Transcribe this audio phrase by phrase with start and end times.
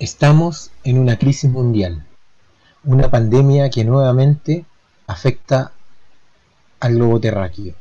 [0.00, 2.06] Estamos en una crisis mundial,
[2.84, 4.64] una pandemia que nuevamente
[5.08, 5.72] afecta
[6.78, 7.74] al globo terráqueo.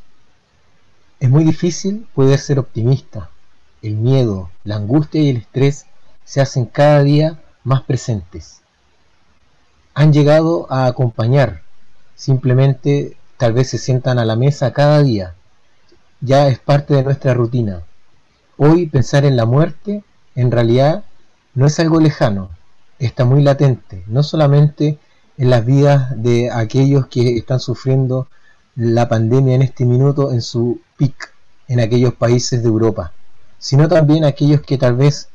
[1.19, 3.30] Es muy difícil poder ser optimista.
[3.83, 5.85] El miedo, la angustia y el estrés
[6.25, 8.62] se hacen cada día más presentes.
[9.94, 11.62] Han llegado a acompañar,
[12.16, 15.36] simplemente tal vez se sientan a la mesa cada día.
[16.22, 17.84] Ya es parte de nuestra rutina.
[18.58, 20.04] Hoy pensar en la muerte
[20.34, 21.04] en realidad
[21.58, 22.52] no es algo lejano,
[23.00, 25.00] está muy latente, no solamente
[25.39, 28.28] en las vidas de aquellos que están sufriendo
[28.75, 31.33] la pandemia en este minuto en su pic
[31.68, 33.11] en aquellos países de Europa,
[33.57, 35.30] sino también aquellos que tal vez,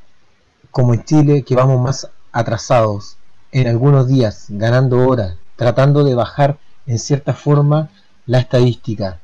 [0.71, 3.17] como en Chile, que vamos más atrasados
[3.51, 7.91] en algunos días, ganando horas, tratando de bajar en cierta forma
[8.27, 9.19] la estadística,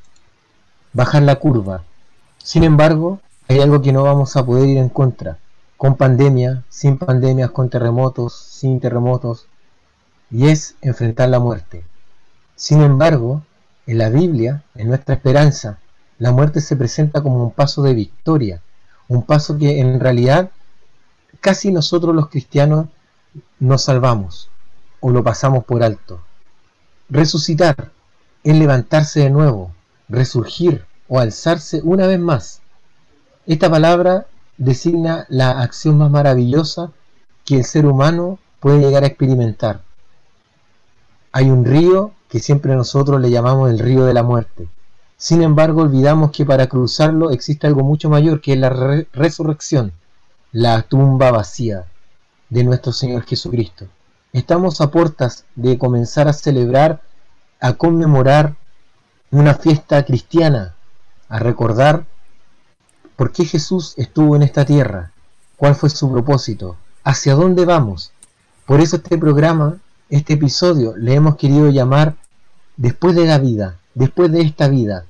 [0.91, 1.81] bajar la curva.
[2.43, 5.37] Sin embargo, hay algo que no vamos a poder ir en contra,
[5.79, 9.47] con pandemia, sin pandemias, con terremotos, sin terremotos,
[10.29, 11.85] y es enfrentar la muerte.
[12.57, 13.43] Sin embargo,
[13.87, 15.79] en la Biblia, en nuestra esperanza,
[16.17, 18.61] la muerte se presenta como un paso de victoria,
[19.07, 20.51] un paso que en realidad
[21.39, 22.87] casi nosotros los cristianos
[23.57, 24.49] nos salvamos
[24.99, 26.19] o lo pasamos por alto.
[27.07, 27.89] Resucitar
[28.43, 29.71] es levantarse de nuevo,
[30.09, 32.59] resurgir o alzarse una vez más.
[33.47, 34.27] Esta palabra
[34.59, 36.91] designa la acción más maravillosa
[37.45, 39.81] que el ser humano puede llegar a experimentar.
[41.31, 44.67] Hay un río que siempre nosotros le llamamos el río de la muerte.
[45.17, 48.69] Sin embargo, olvidamos que para cruzarlo existe algo mucho mayor que es la
[49.13, 49.93] resurrección,
[50.51, 51.85] la tumba vacía
[52.49, 53.87] de nuestro Señor Jesucristo.
[54.33, 57.01] Estamos a puertas de comenzar a celebrar,
[57.61, 58.55] a conmemorar
[59.31, 60.75] una fiesta cristiana,
[61.29, 62.05] a recordar
[63.19, 65.11] por qué Jesús estuvo en esta tierra,
[65.57, 68.13] cuál fue su propósito, hacia dónde vamos.
[68.65, 69.75] Por eso este programa
[70.09, 72.15] este episodio le hemos querido llamar
[72.77, 75.03] Después de la vida, después de esta vida,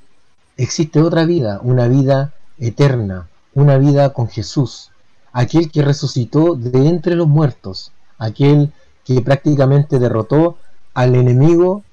[0.57, 4.89] existe otra vida, una vida eterna, una vida con Jesús,
[5.31, 8.73] aquel que resucitó de entre los muertos, aquel
[9.05, 10.57] que prácticamente derrotó
[10.95, 11.83] al enemigo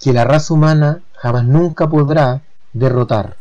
[0.00, 2.42] que la raza humana jamás nunca podrá
[2.72, 3.36] derrotar.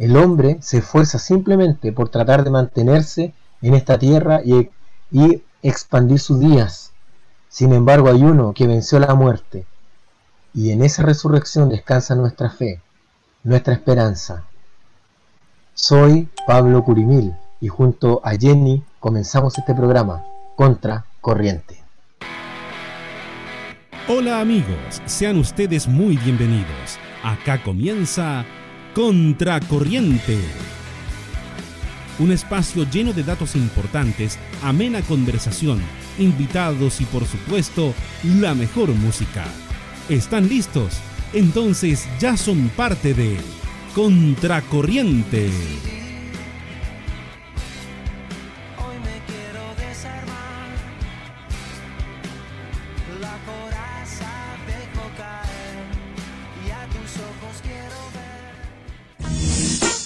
[0.00, 4.70] El hombre se esfuerza simplemente por tratar de mantenerse en esta tierra y,
[5.62, 6.92] expandir sus días,
[7.50, 9.66] sin embargo hay uno que venció la muerte,
[10.54, 12.80] y en esa resurrección descansa nuestra fe,
[13.44, 14.44] nuestra esperanza.
[15.74, 20.24] Soy Pablo Curimil y junto a Jenny comenzamos este programa,
[20.56, 21.84] Contra Corriente.
[24.08, 26.98] Hola amigos, sean ustedes muy bienvenidos.
[27.22, 28.46] Acá comienza
[28.94, 30.38] Contracorriente.
[32.18, 35.80] Un espacio lleno de datos importantes, amena conversación
[36.18, 39.44] invitados y por supuesto la mejor música.
[40.08, 40.98] ¿Están listos?
[41.32, 43.36] Entonces ya son parte de
[43.94, 45.50] Contracorriente.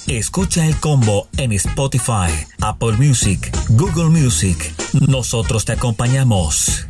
[0.07, 4.75] Escucha el combo en Spotify, Apple Music, Google Music.
[5.09, 6.87] Nosotros te acompañamos.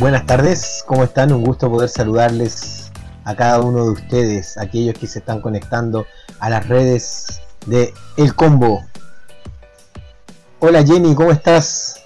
[0.00, 1.32] Buenas tardes, ¿cómo están?
[1.32, 2.90] Un gusto poder saludarles
[3.22, 6.06] a cada uno de ustedes, aquellos que se están conectando
[6.40, 8.84] a las redes de El Combo.
[10.58, 12.01] Hola Jenny, ¿cómo estás?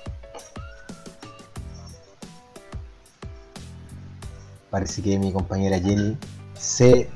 [4.76, 6.19] Parece que mi compañera Jenny
[6.53, 7.09] se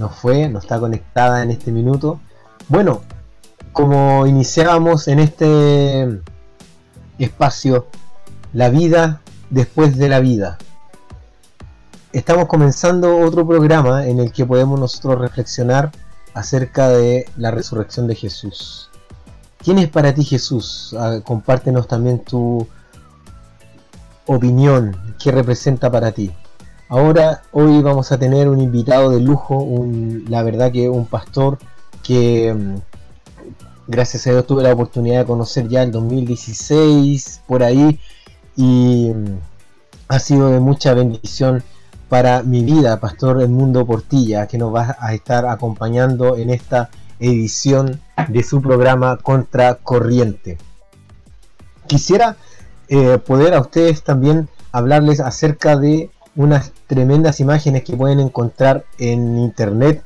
[0.00, 2.18] nos fue, no está conectada en este minuto.
[2.68, 3.02] Bueno,
[3.72, 6.20] como iniciábamos en este
[7.20, 7.86] espacio,
[8.52, 10.58] la vida después de la vida.
[12.12, 15.92] Estamos comenzando otro programa en el que podemos nosotros reflexionar
[16.34, 18.90] acerca de la resurrección de Jesús.
[19.58, 20.96] ¿Quién es para ti Jesús?
[20.98, 22.66] Ah, compártenos también tu
[24.26, 26.34] opinión, qué representa para ti.
[26.88, 29.66] Ahora, hoy vamos a tener un invitado de lujo,
[30.28, 31.58] la verdad que un pastor
[32.02, 32.76] que mm,
[33.88, 37.98] gracias a Dios tuve la oportunidad de conocer ya en 2016, por ahí,
[38.54, 39.38] y mm,
[40.08, 41.62] ha sido de mucha bendición
[42.10, 47.98] para mi vida, Pastor Edmundo Portilla, que nos va a estar acompañando en esta edición
[48.28, 50.58] de su programa Contra Corriente.
[51.86, 52.36] Quisiera
[52.88, 59.38] eh, poder a ustedes también hablarles acerca de unas tremendas imágenes que pueden encontrar en
[59.38, 60.02] internet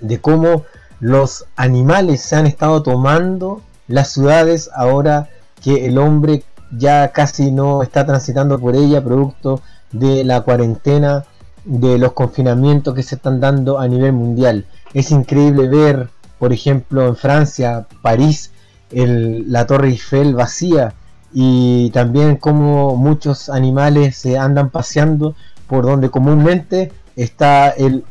[0.00, 0.64] de cómo
[1.00, 5.28] los animales se han estado tomando las ciudades ahora
[5.62, 6.44] que el hombre
[6.76, 11.24] ya casi no está transitando por ella producto de la cuarentena,
[11.64, 14.66] de los confinamientos que se están dando a nivel mundial.
[14.94, 16.08] Es increíble ver,
[16.38, 18.50] por ejemplo, en Francia, París,
[18.90, 20.94] la Torre Eiffel vacía
[21.32, 25.34] y también como muchos animales se andan paseando
[25.66, 28.04] por donde comúnmente está el,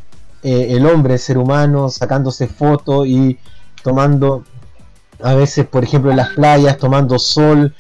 [0.44, 3.38] eh, el hombre, el ser humano, sacándose fotos y
[3.84, 4.44] tomando
[5.24, 7.76] a veces, por ejemplo, en las playas, tomando sol,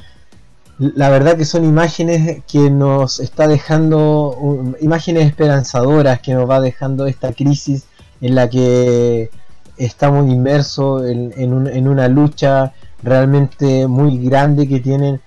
[0.77, 7.05] la verdad que son imágenes que nos está dejando, imágenes esperanzadoras que nos va dejando
[7.05, 7.85] esta crisis
[8.19, 9.29] en la que
[9.77, 12.73] estamos inmersos en, una lucha
[13.03, 15.21] realmente muy grande que tienen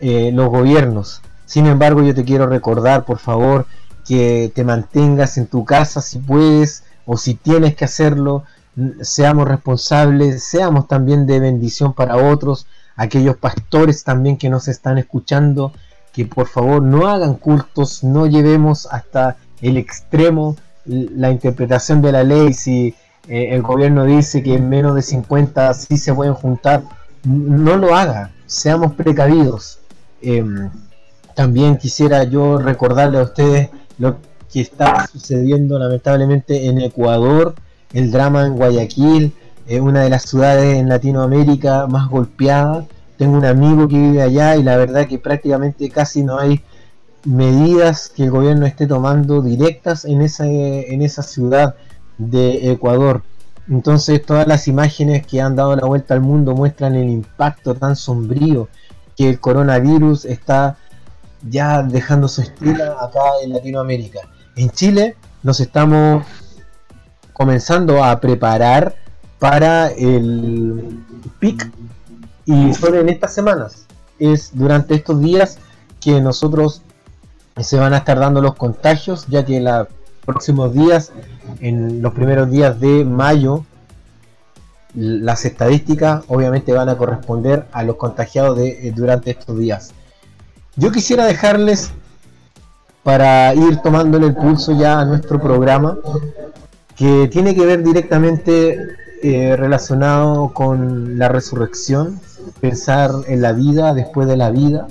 [0.00, 1.22] eh, los gobiernos.
[1.44, 3.66] Sin embargo, yo te quiero recordar, por favor,
[4.06, 8.44] que te mantengas en tu casa si puedes o si tienes que hacerlo.
[9.00, 12.66] Seamos responsables, seamos también de bendición para otros
[12.96, 15.72] aquellos pastores también que nos están escuchando,
[16.12, 20.56] que por favor no hagan cultos, no llevemos hasta el extremo
[20.86, 22.94] la interpretación de la ley, si
[23.28, 26.84] eh, el gobierno dice que en menos de 50 sí se pueden juntar,
[27.24, 29.80] no lo haga, seamos precavidos.
[30.20, 30.70] Em,
[31.34, 33.68] también quisiera yo recordarle a ustedes
[33.98, 34.16] lo
[34.50, 37.54] que está sucediendo lamentablemente en Ecuador,
[37.92, 39.34] el drama en Guayaquil,
[39.80, 42.86] una de las ciudades en Latinoamérica más golpeadas.
[43.18, 46.62] Tengo un amigo que vive allá y la verdad que prácticamente casi no hay
[47.24, 51.74] medidas que el gobierno esté tomando directas en esa, en esa ciudad
[52.18, 53.22] de Ecuador.
[53.68, 57.96] Entonces todas las imágenes que han dado la vuelta al mundo muestran el impacto tan
[57.96, 58.68] sombrío
[59.16, 60.76] que el coronavirus está
[61.48, 64.20] ya dejando su estela acá en Latinoamérica.
[64.56, 66.24] En Chile nos estamos
[67.32, 68.96] comenzando a preparar
[69.38, 71.04] para el
[71.38, 71.70] pic
[72.44, 73.86] y son en estas semanas.
[74.18, 75.58] Es durante estos días
[76.00, 76.82] que nosotros
[77.60, 79.88] se van a estar dando los contagios, ya que en los
[80.24, 81.12] próximos días,
[81.60, 83.64] en los primeros días de mayo,
[84.96, 89.92] las estadísticas obviamente van a corresponder a los contagiados de, eh, durante estos días.
[90.74, 91.92] Yo quisiera dejarles
[93.02, 95.98] para ir tomándole el pulso ya a nuestro programa,
[96.96, 98.78] que tiene que ver directamente
[99.22, 102.20] eh, relacionado con la resurrección,
[102.60, 104.88] pensar en la vida después de la vida.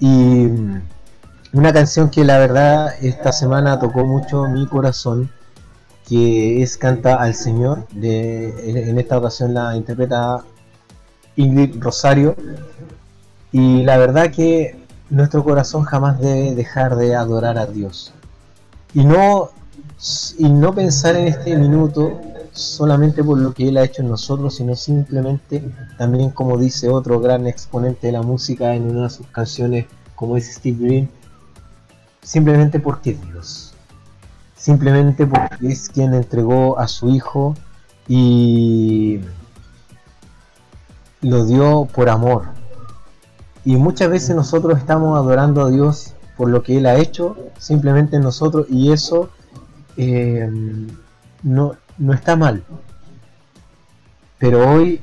[0.00, 0.48] Y
[1.52, 5.30] una canción que la verdad esta semana tocó mucho mi corazón,
[6.10, 7.86] que es Canta al Señor.
[7.92, 10.44] De, en esta ocasión la interpreta
[11.36, 12.34] Ingrid Rosario.
[13.52, 14.76] Y la verdad que
[15.08, 18.12] nuestro corazón jamás debe dejar de adorar a Dios.
[18.92, 19.50] Y no,
[20.36, 22.20] y no pensar en este minuto
[22.52, 25.62] solamente por lo que él ha hecho en nosotros, sino simplemente
[25.96, 29.86] también como dice otro gran exponente de la música en una de sus canciones,
[30.16, 31.10] como es Steve Green,
[32.20, 33.69] simplemente porque Dios,
[34.60, 37.54] simplemente porque es quien entregó a su hijo
[38.06, 39.20] y
[41.22, 42.44] lo dio por amor.
[43.64, 48.18] Y muchas veces nosotros estamos adorando a Dios por lo que Él ha hecho, simplemente
[48.18, 49.30] nosotros, y eso
[49.96, 50.48] eh,
[51.42, 52.62] no, no está mal.
[54.38, 55.00] Pero hoy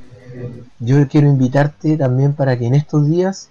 [0.78, 3.50] yo quiero invitarte también para que en estos días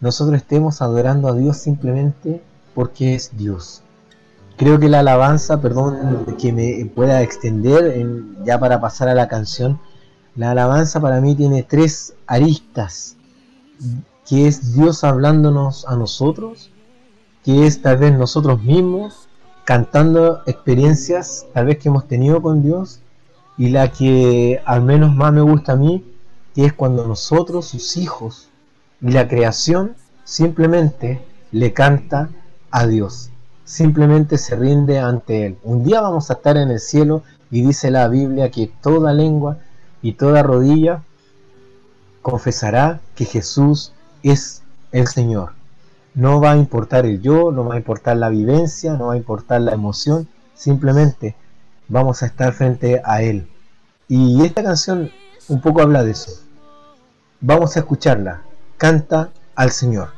[0.00, 2.42] nosotros estemos adorando a Dios simplemente
[2.74, 3.82] porque es Dios.
[4.56, 9.78] Creo que la alabanza, perdón que me pueda extender ya para pasar a la canción,
[10.34, 13.16] la alabanza para mí tiene tres aristas,
[14.26, 16.70] que es Dios hablándonos a nosotros,
[17.44, 19.28] que es tal vez nosotros mismos
[19.66, 23.00] cantando experiencias tal vez que hemos tenido con Dios
[23.58, 26.04] y la que al menos más me gusta a mí,
[26.54, 28.48] que es cuando nosotros, sus hijos
[29.02, 31.20] y la creación simplemente
[31.50, 32.30] le canta
[32.70, 33.30] a Dios,
[33.66, 35.58] simplemente se rinde ante Él.
[35.64, 39.58] Un día vamos a estar en el cielo y dice la Biblia que toda lengua
[40.00, 41.02] y toda rodilla
[42.22, 43.92] confesará que Jesús
[44.22, 45.52] es el Señor.
[46.14, 49.18] No va a importar el yo, no va a importar la vivencia, no va a
[49.18, 51.34] importar la emoción, simplemente
[51.88, 53.48] vamos a estar frente a Él.
[54.08, 55.10] Y esta canción
[55.48, 56.32] un poco habla de eso.
[57.40, 58.42] Vamos a escucharla.
[58.78, 60.15] Canta al Señor.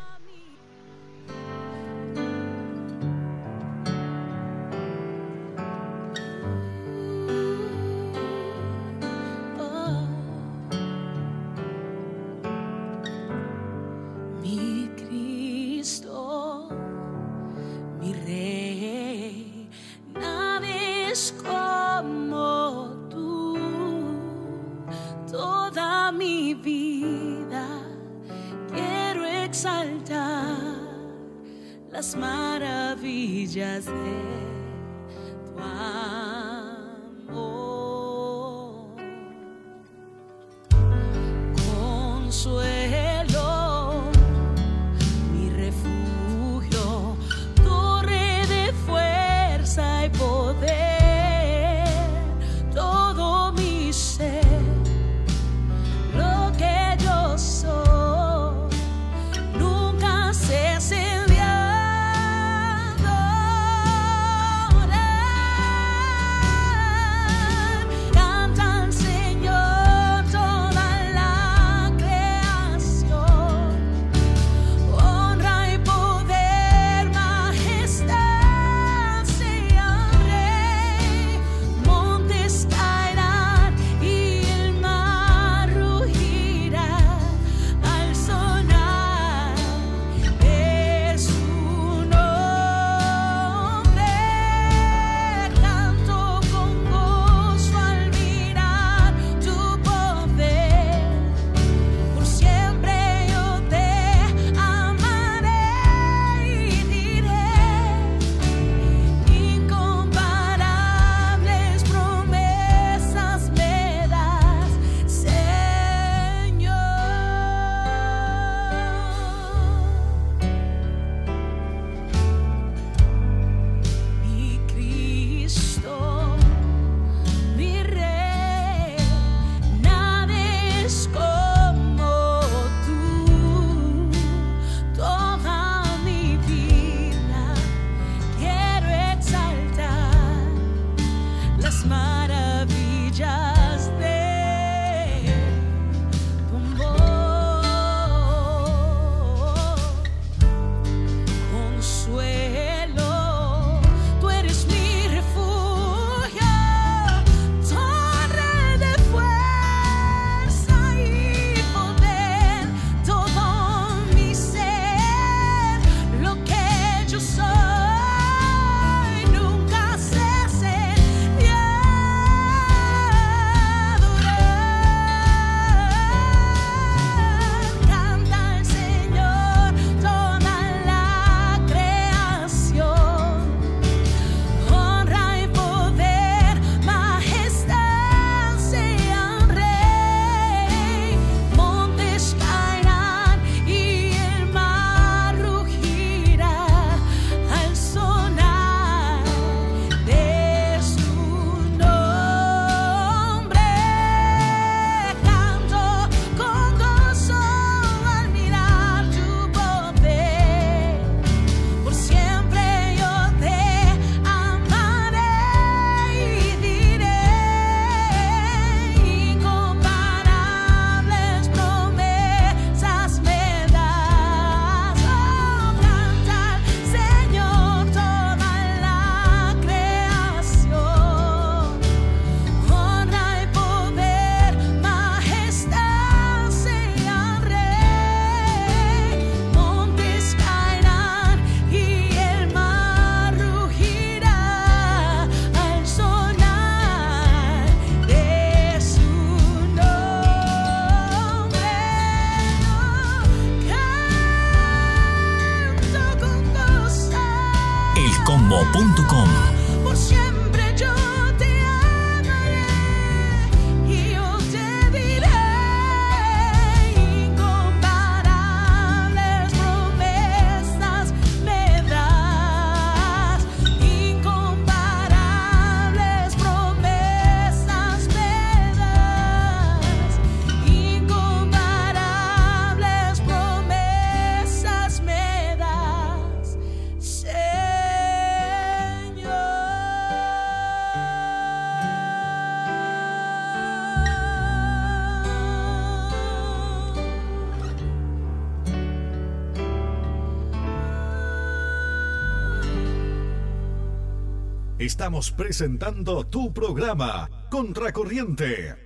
[305.18, 308.76] Estamos presentando tu programa, Contracorriente.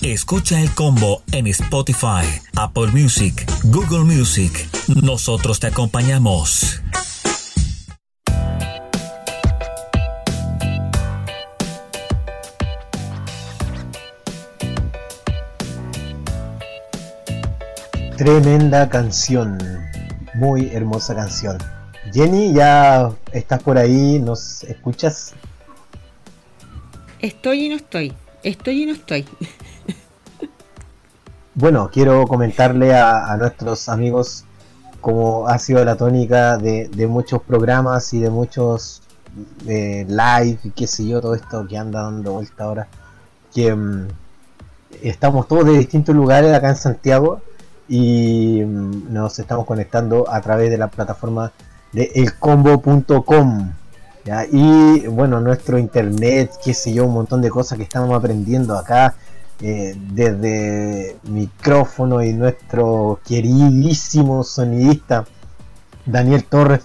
[0.00, 2.26] Escucha el combo en Spotify,
[2.56, 4.68] Apple Music, Google Music.
[5.00, 6.82] Nosotros te acompañamos.
[18.16, 19.56] Tremenda canción,
[20.34, 21.58] muy hermosa canción.
[22.12, 25.32] Jenny, ya estás por ahí, ¿nos escuchas?
[27.20, 29.24] Estoy y no estoy, estoy y no estoy.
[31.54, 34.46] Bueno, quiero comentarle a, nuestros amigos
[35.02, 39.02] cómo ha sido la tónica de, muchos programas y de muchos
[39.68, 42.88] eh, live y qué sé yo, todo esto que anda dando vuelta ahora.
[43.54, 44.08] Que mm,
[45.02, 47.42] estamos todos de distintos lugares acá en Santiago
[47.86, 51.52] y mm, nos estamos conectando a través de la plataforma
[51.92, 53.72] de elcombo.com.
[54.52, 59.14] Y bueno, nuestro internet, qué sé yo, un montón de cosas que estamos aprendiendo acá
[59.60, 65.24] eh, desde micrófono y nuestro queridísimo sonidista
[66.06, 66.82] Daniel Torres,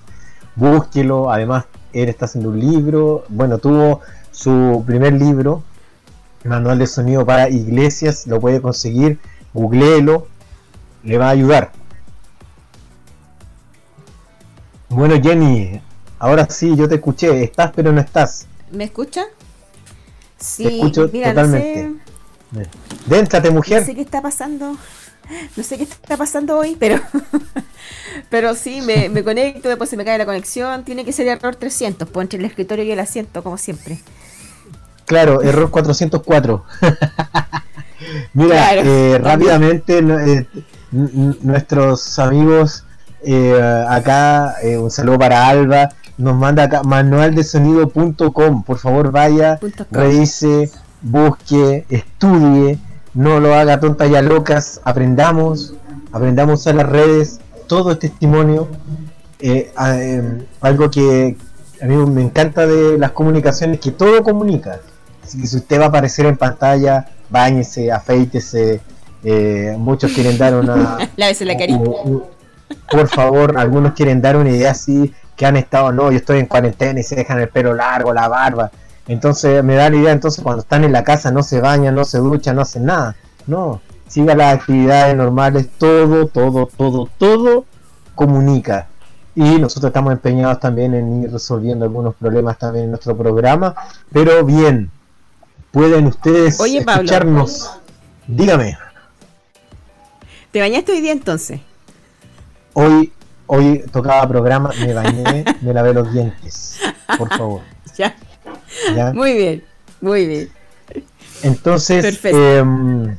[0.56, 5.64] búsquelo, además él está haciendo un libro, bueno, tuvo su primer libro,
[6.44, 9.20] Manual de Sonido para Iglesias, lo puede conseguir,
[9.54, 10.28] googleelo,
[11.04, 11.72] le va a ayudar.
[14.90, 15.82] Bueno Jenny,
[16.18, 18.48] ahora sí, yo te escuché, estás pero no estás.
[18.72, 19.26] ¿Me escucha?
[20.38, 21.94] Sí, te escucho totalmente.
[23.06, 23.82] Déntate, mujer.
[23.82, 24.78] No sé qué está pasando.
[25.58, 27.02] No sé qué está pasando hoy, pero
[28.30, 30.86] pero sí, me, me conecto, después se me cae la conexión.
[30.86, 34.00] Tiene que ser error 300, pues entre el escritorio y el asiento, como siempre.
[35.06, 36.64] Claro, error 404.
[38.34, 40.48] Mira, eh, rápidamente eh,
[40.92, 42.86] nuestros amigos
[43.24, 48.64] eh, acá, un saludo para Alba, nos manda acá manualdesonido.com.
[48.64, 49.60] Por favor, vaya,
[49.92, 50.72] revise
[51.02, 52.80] busque, estudie,
[53.14, 55.74] no lo haga tonta ya locas, aprendamos,
[56.12, 58.68] aprendamos a las redes, todo es testimonio.
[59.40, 61.38] Eh, em, algo que
[61.82, 64.80] a mí me encanta de las comunicaciones, que todo comunica.
[65.24, 68.82] Así que si usted va a aparecer en pantalla, bañese, afeítese.
[69.24, 70.98] Eh, muchos quieren dar una.
[71.18, 71.84] Lávese la carita.
[72.90, 76.48] Por favor, algunos quieren dar una idea así, que han estado, no, yo estoy en
[76.48, 78.72] cuarentena y se dejan el pelo largo, la barba.
[79.08, 82.04] Entonces me da la idea, entonces cuando están en la casa no se bañan, no
[82.04, 83.16] se duchan, no hacen nada.
[83.46, 87.66] No, siga las actividades normales, todo, todo, todo, todo
[88.16, 88.88] comunica.
[89.36, 93.76] Y nosotros estamos empeñados también en ir resolviendo algunos problemas también en nuestro programa.
[94.12, 94.90] Pero bien,
[95.72, 97.72] pueden ustedes escucharnos.
[98.26, 98.78] Dígame.
[100.52, 101.62] ¿Te bañaste hoy día entonces?
[102.80, 103.12] Hoy,
[103.48, 106.80] hoy tocaba programa, me bañé, me lavé los dientes.
[107.18, 107.62] Por favor.
[108.96, 109.12] Ya.
[109.12, 109.64] Muy bien,
[110.02, 110.50] muy bien.
[111.42, 113.18] Entonces, em,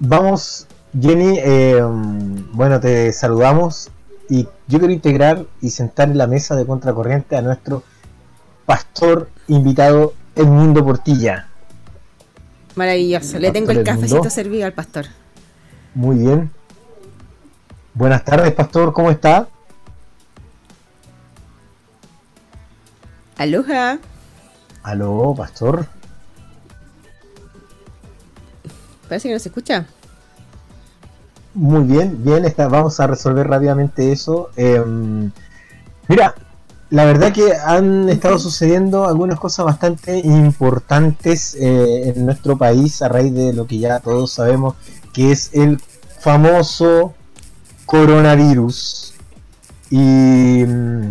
[0.00, 0.66] vamos,
[1.00, 3.90] Jenny, em, bueno, te saludamos
[4.28, 7.84] y yo quiero integrar y sentar en la mesa de contracorriente a nuestro
[8.64, 11.46] pastor invitado, Edmundo Portilla.
[12.74, 15.06] Maravilloso, le tengo el cafecito servido al pastor.
[15.94, 16.50] Muy bien.
[17.96, 19.48] Buenas tardes, pastor, ¿cómo está?
[23.38, 23.98] Aloha.
[24.82, 25.86] Aló, pastor.
[29.08, 29.86] Parece que no se escucha.
[31.54, 34.50] Muy bien, bien, está, vamos a resolver rápidamente eso.
[34.56, 35.30] Em,
[36.06, 36.34] mira,
[36.90, 43.08] la verdad que han estado sucediendo algunas cosas bastante importantes eh, en nuestro país a
[43.08, 44.74] raíz de lo que ya todos sabemos,
[45.14, 45.80] que es el
[46.20, 47.14] famoso
[47.86, 49.14] coronavirus.
[49.90, 51.10] Y mm,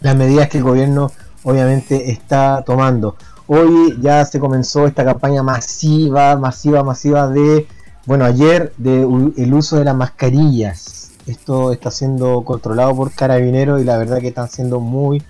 [0.00, 1.10] las medidas que el gobierno
[1.44, 3.16] obviamente está tomando.
[3.46, 7.66] Hoy ya se comenzó esta campaña masiva, masiva, masiva de,
[8.06, 11.12] bueno, ayer de el uso de las mascarillas.
[11.26, 15.22] Esto está siendo controlado por carabineros y la verdad que están siendo muy,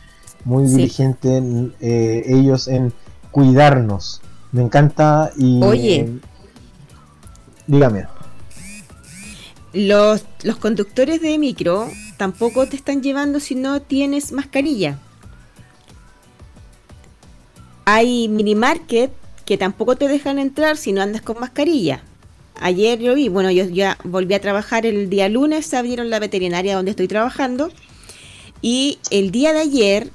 [0.45, 1.43] muy diligentes
[1.81, 2.93] eh, ellos en
[3.31, 4.21] cuidarnos.
[4.53, 5.63] Me encanta y...
[5.63, 6.21] Oye.
[7.67, 8.20] dígame.
[9.73, 14.99] Los, los conductores de micro tampoco te están llevando si no tienes mascarilla.
[17.85, 19.13] Hay mini market
[19.45, 22.03] que tampoco te dejan entrar si no andas con mascarilla.
[22.61, 26.77] Ayer yo vi, bueno, yo ya volví a trabajar el día lunes, abrieron la veterinaria
[26.77, 27.73] donde estoy trabajando.
[28.61, 30.11] Y el día de ayer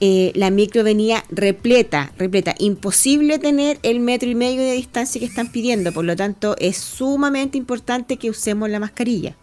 [0.00, 2.54] eh, la micro venía repleta, repleta.
[2.58, 5.92] Imposible tener el metro y medio de distancia que están pidiendo.
[5.92, 9.36] Por lo tanto, es sumamente importante que usemos la mascarilla.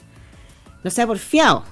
[0.84, 1.64] No sea porfiado.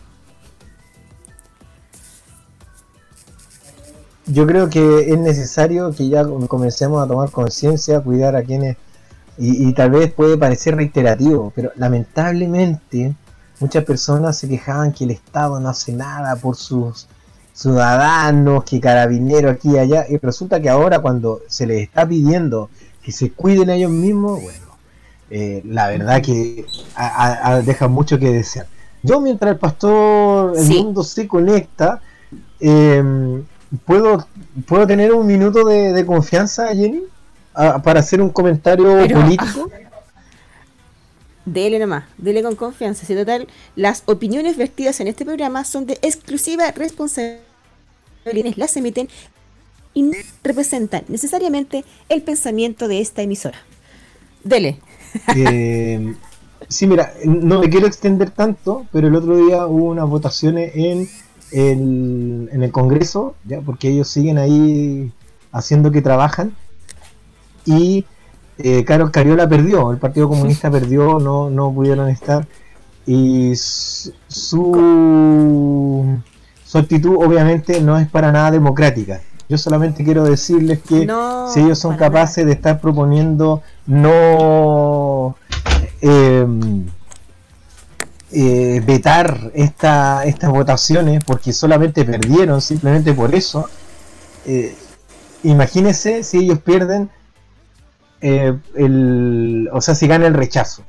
[4.28, 8.78] yo creo que es necesario que ya comencemos a tomar conciencia, cuidar a quienes,
[9.38, 13.16] y, tal vez puede parecer reiterativo, pero lamentablemente
[13.60, 17.08] muchas personas se quejaban que el Estado no hace nada por sus
[17.56, 22.70] ciudadanos, que carabinero aquí y allá, y resulta que ahora cuando se les está pidiendo
[23.02, 24.66] que se cuiden a ellos mismos, bueno,
[25.30, 26.66] eh, la verdad que
[26.96, 28.68] a- a- deja mucho que desear.
[29.04, 30.84] Yo mientras el pastor, el Sí.
[30.84, 32.02] mundo se conecta,
[32.60, 33.42] eh,
[33.86, 34.28] ¿puedo,
[34.68, 37.04] ¿puedo tener un minuto de, de confianza, Jenny?
[37.54, 39.70] Ah, para hacer un comentario Pero- político.
[41.46, 43.06] Dele nomás, dele con confianza.
[43.06, 47.46] Si total, las opiniones vertidas en este programa son de exclusiva responsabilidad
[48.56, 49.08] las emiten
[49.94, 53.58] y no representan necesariamente el pensamiento de esta emisora.
[54.44, 54.80] Dele.
[55.34, 56.14] Eh,
[56.68, 61.08] sí, mira, no me quiero extender tanto, pero el otro día hubo unas votaciones en
[61.54, 65.10] el, en el Congreso, ya porque ellos siguen ahí
[65.54, 66.54] haciendo que trabajan.
[67.66, 68.04] Y
[68.58, 72.48] eh, Carol Cariola perdió, el Partido Comunista perdió, no, no pudieron estar.
[73.06, 74.72] Y su,
[76.64, 79.22] su, actitud obviamente no es para nada democrática.
[79.48, 85.36] Yo solamente quiero decirles que No, si ellos son capaces de estar proponiendo no
[86.02, 86.48] eh,
[88.32, 93.70] eh, vetar esta, estas votaciones porque solamente perdieron simplemente por eso
[94.46, 94.76] eh,
[95.44, 97.10] imagínense si ellos pierden
[98.22, 100.84] eh, el, o sea si gana el rechazo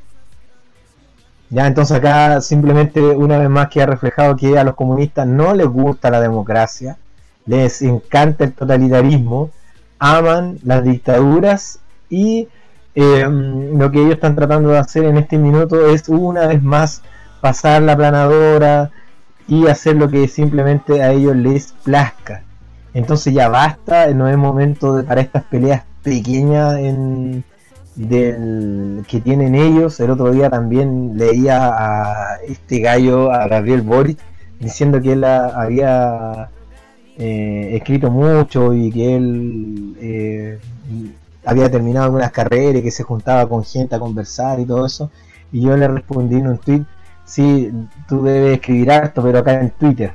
[1.50, 5.66] ya entonces acá simplemente una vez más queda reflejado que a los comunistas no les
[5.66, 6.98] gusta la democracia
[7.46, 9.50] les encanta el totalitarismo
[9.98, 12.48] aman las dictaduras y
[12.94, 17.02] eh, lo que ellos están tratando de hacer en este minuto es una vez más
[17.42, 18.90] pasar la planadora
[19.46, 22.42] y hacer lo que simplemente a ellos les plazca.
[22.94, 27.42] Entonces ya basta, no es momento de, para estas peleas pequeñas en,
[27.96, 29.98] del, que tienen ellos.
[29.98, 34.18] El otro día también leía a este gallo, a Gabriel Boric,
[34.60, 36.48] diciendo que él había
[37.18, 40.58] eh, escrito mucho y que él eh,
[41.44, 45.10] había terminado algunas carreras y que se juntaba con gente a conversar y todo eso.
[45.50, 46.84] Y yo le respondí en un tweet,
[47.24, 47.72] sí,
[48.08, 50.12] tú debes escribir harto, pero acá en Twitter.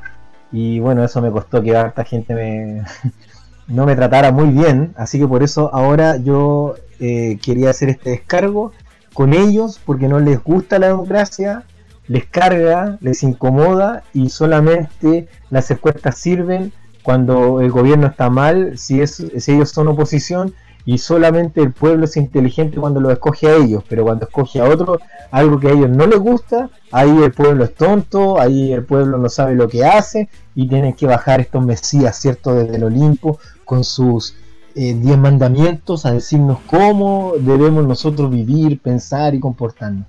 [0.53, 2.83] Y bueno, eso me costó que harta gente me
[3.71, 8.11] no me tratara muy bien, así que por eso ahora yo eh, quería hacer este
[8.11, 8.73] descargo
[9.13, 11.63] con ellos, porque no les gusta la democracia,
[12.07, 19.05] les carga, les incomoda y solamente las encuestas sirven cuando el gobierno está mal, si,
[19.07, 20.53] si ellos son oposición,
[20.85, 24.65] y solamente el pueblo es inteligente cuando lo escoge a ellos, pero cuando escoge a
[24.65, 24.99] otro,
[25.31, 29.17] algo que a ellos no les gusta, ahí el pueblo es tonto, ahí el pueblo
[29.17, 32.53] no sabe lo que hace y tienen que bajar estos mesías, ¿cierto?
[32.55, 33.39] Desde el Olimpo
[33.71, 34.35] con sus
[34.75, 40.05] eh, diez mandamientos a decirnos cómo debemos nosotros vivir, pensar y comportarnos.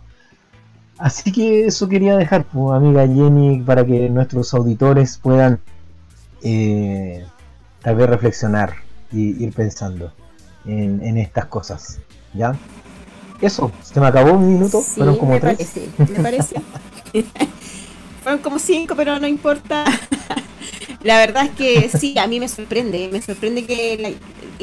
[0.98, 5.61] Así que eso quería dejar, pues, amiga Jenny, para que nuestros auditores puedan
[6.42, 7.25] eh,
[7.83, 8.75] tal vez reflexionar
[9.12, 10.12] y ir pensando
[10.66, 12.01] en, en estas cosas.
[12.35, 12.57] ¿Ya?
[13.40, 15.55] Eso, se me acabó un minuto, Sí, fueron como me tres.
[15.57, 16.57] parece, me parece.
[18.25, 19.85] Fueron como cinco, pero no importa.
[21.04, 24.12] La verdad es que sí, a mí me sorprende, me sorprende que la-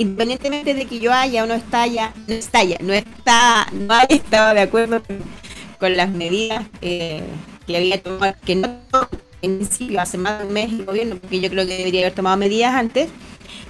[0.01, 4.53] independientemente de que yo haya o no estalla, no estalla, no está, no haya estado
[4.53, 5.17] de acuerdo con,
[5.79, 7.21] con las medidas eh,
[7.67, 8.69] que había tomado, que no
[9.41, 12.13] en principio hace más de un mes el gobierno, porque yo creo que debería haber
[12.15, 13.09] tomado medidas antes,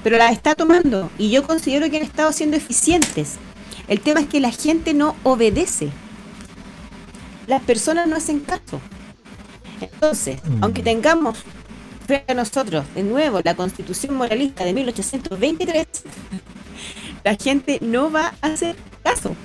[0.03, 3.35] pero las está tomando y yo considero que han estado siendo eficientes.
[3.87, 5.89] El tema es que la gente no obedece.
[7.47, 8.79] Las personas no hacen caso.
[9.81, 10.63] Entonces, Mm.
[10.63, 11.39] aunque tengamos
[12.09, 15.87] frente a nosotros, de nuevo, la constitución moralista de 1823,
[17.23, 19.37] la gente no va a hacer caso.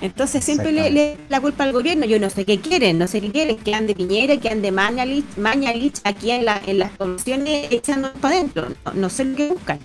[0.00, 2.06] Entonces siempre le, le da la culpa al gobierno.
[2.06, 5.36] Yo no sé qué quieren, no sé qué quieren, que ande Piñera, que ande Mañalich,
[5.36, 8.68] Mañalich aquí en, la, en las comisiones echando para adentro.
[8.84, 9.80] No, no sé lo que buscan.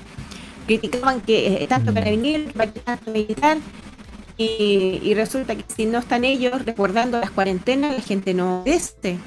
[0.68, 1.96] Criticaban que eh, tanto Mm.
[1.96, 3.64] carabinero, que para tanto militar.
[4.38, 9.26] Y, y resulta que si no están ellos recordando las cuarentenas, la gente no obedece.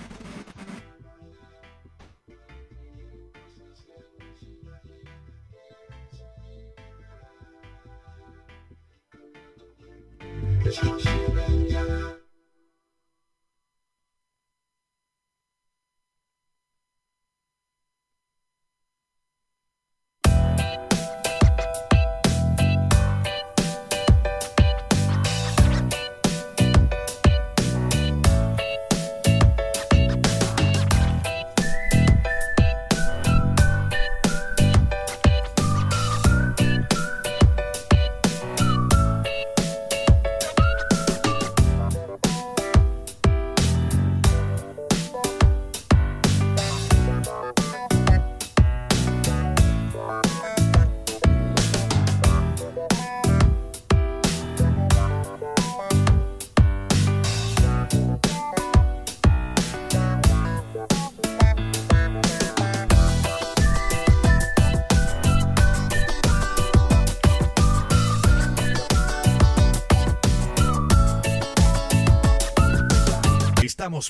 [10.68, 11.25] Thank you.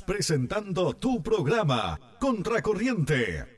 [0.01, 3.56] Presentando tu programa, Contracorriente.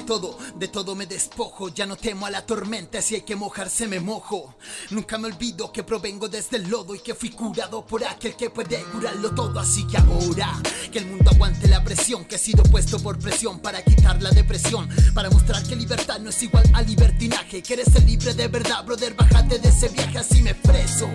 [0.00, 1.68] Todo, de todo me despojo.
[1.68, 4.54] Ya no temo a la tormenta, si hay que mojarse me mojo.
[4.90, 8.50] Nunca me olvido que provengo desde el lodo y que fui curado por aquel que
[8.50, 9.58] puede curarlo todo.
[9.58, 10.60] Así que ahora,
[10.92, 14.30] que el mundo aguante la presión, que he sido puesto por presión para quitar la
[14.30, 14.88] depresión.
[15.14, 17.62] Para mostrar que libertad no es igual a libertinaje.
[17.62, 21.08] Que eres el libre de verdad, brother, bájate de ese viaje, así me preso.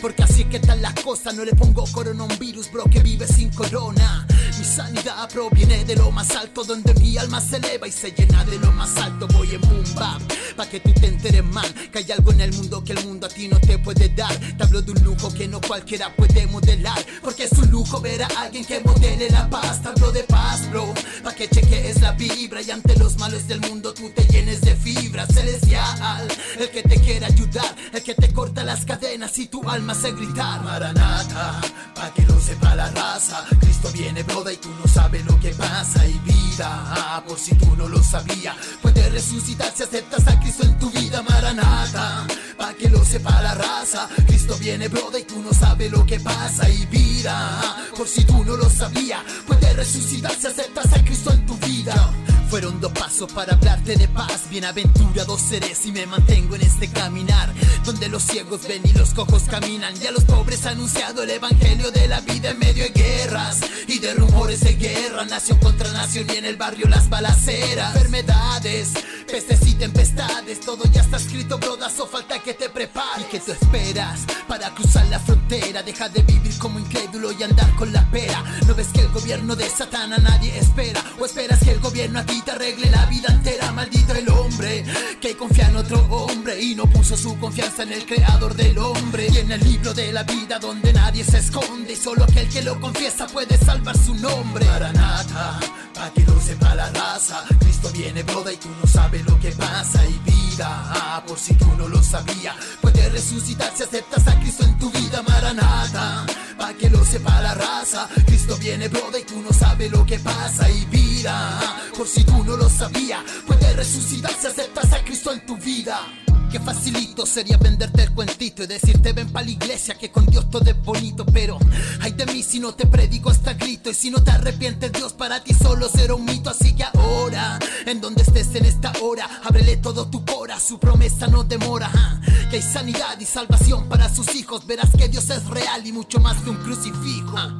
[0.00, 2.84] Porque así es que están las cosas, no le pongo corona a un virus, bro,
[2.84, 4.26] que vive sin corona.
[4.56, 8.44] Mi sanidad proviene de lo más alto, donde mi alma se eleva y se llena
[8.44, 9.26] de lo más alto.
[9.28, 10.20] Voy en boom bap,
[10.56, 11.72] pa' que tú te enteres mal.
[11.92, 14.34] Que hay algo en el mundo que el mundo a ti no te puede dar.
[14.36, 17.04] Te hablo de un lujo que no cualquiera puede modelar.
[17.22, 19.82] Porque es un lujo ver a alguien que modele la paz.
[19.82, 22.60] Te hablo de paz, bro, pa' que cheques la vibra.
[22.62, 26.28] Y ante los males del mundo tú te llenes de fibra celestial.
[26.58, 30.12] El que te quiere ayudar, el que te corta las cadenas y tu alma hace
[30.12, 30.62] gritar.
[30.62, 31.60] Maranata,
[31.94, 33.44] pa' que lo sepa la raza.
[33.60, 36.06] Cristo viene, broda, y tú no sabes lo que pasa.
[36.06, 38.56] Y vida, ah, por si tú no lo sabías.
[38.80, 42.26] Puedes resucitar si aceptas a Cristo en tu vida, Maranata.
[42.58, 44.08] Pa' que lo sepa la raza.
[44.26, 46.68] Cristo viene, broda, y tú no sabes lo que pasa.
[46.68, 49.22] Y vida, por si tú no lo sabías.
[49.46, 52.12] Puedes resucitar si aceptas a Cristo en tu vida.
[52.50, 54.48] Fueron dos pasos para hablarte de paz.
[54.50, 57.52] Bienaventurados seré si me mantengo en este caminar.
[57.84, 59.94] Donde los ciegos ven y los cojos caminan.
[60.02, 63.60] Y a los pobres ha anunciado el evangelio de la vida en medio de guerras
[63.86, 65.26] y de rumores de guerra.
[65.26, 67.94] Nación contra nación y en el barrio las balaceras.
[67.94, 68.92] Enfermedades,
[69.30, 70.60] pestes y tempestades.
[70.60, 72.06] Todo ya está escrito, brodazo.
[72.06, 73.26] Falta que te prepares.
[73.26, 75.82] ¿Y que tú esperas para cruzar la frontera?
[75.82, 78.42] Deja de vivir como incrédulo y andar con la pera.
[78.66, 81.02] ¿No ves que el gobierno de Satán a nadie espera?
[81.18, 83.72] ¿O esperas que el gobierno a ti te arregle la vida entera?
[83.72, 84.84] Maldito el hombre
[85.20, 89.28] que confía en otro hombre y no puso su confianza en el creador del hombre.
[89.32, 91.92] Y el libro de la vida donde nadie se esconde.
[91.92, 94.64] Y solo aquel que lo confiesa puede salvar su nombre.
[94.66, 95.60] Maranata,
[95.94, 97.44] pa' que lo sepa la raza.
[97.58, 100.04] Cristo viene, broda, y tú no sabes lo que pasa.
[100.06, 102.37] Y vida, ah, por si tú no lo sabías.
[102.80, 106.26] Puedes resucitar si aceptas a Cristo en tu vida, Maranata.
[106.56, 108.08] Pa' que lo sepa la raza.
[108.26, 110.70] Cristo viene, broda, y tú no sabes lo que pasa.
[110.70, 111.60] Y vida,
[111.96, 113.22] por si tú no lo sabías.
[113.46, 116.00] Puedes resucitar si aceptas a Cristo en tu vida.
[116.50, 120.48] Qué facilito sería venderte el cuentito y decirte ven pa' la iglesia que con Dios
[120.48, 121.58] todo es bonito Pero
[122.00, 125.12] ay de mí si no te predico hasta grito Y si no te arrepientes Dios
[125.12, 129.28] para ti solo será un mito Así que ahora, en donde estés en esta hora
[129.44, 132.20] Ábrele todo tu cora, su promesa no demora ja.
[132.48, 136.18] Que hay sanidad y salvación para sus hijos Verás que Dios es real y mucho
[136.18, 137.58] más que un crucifijo ja.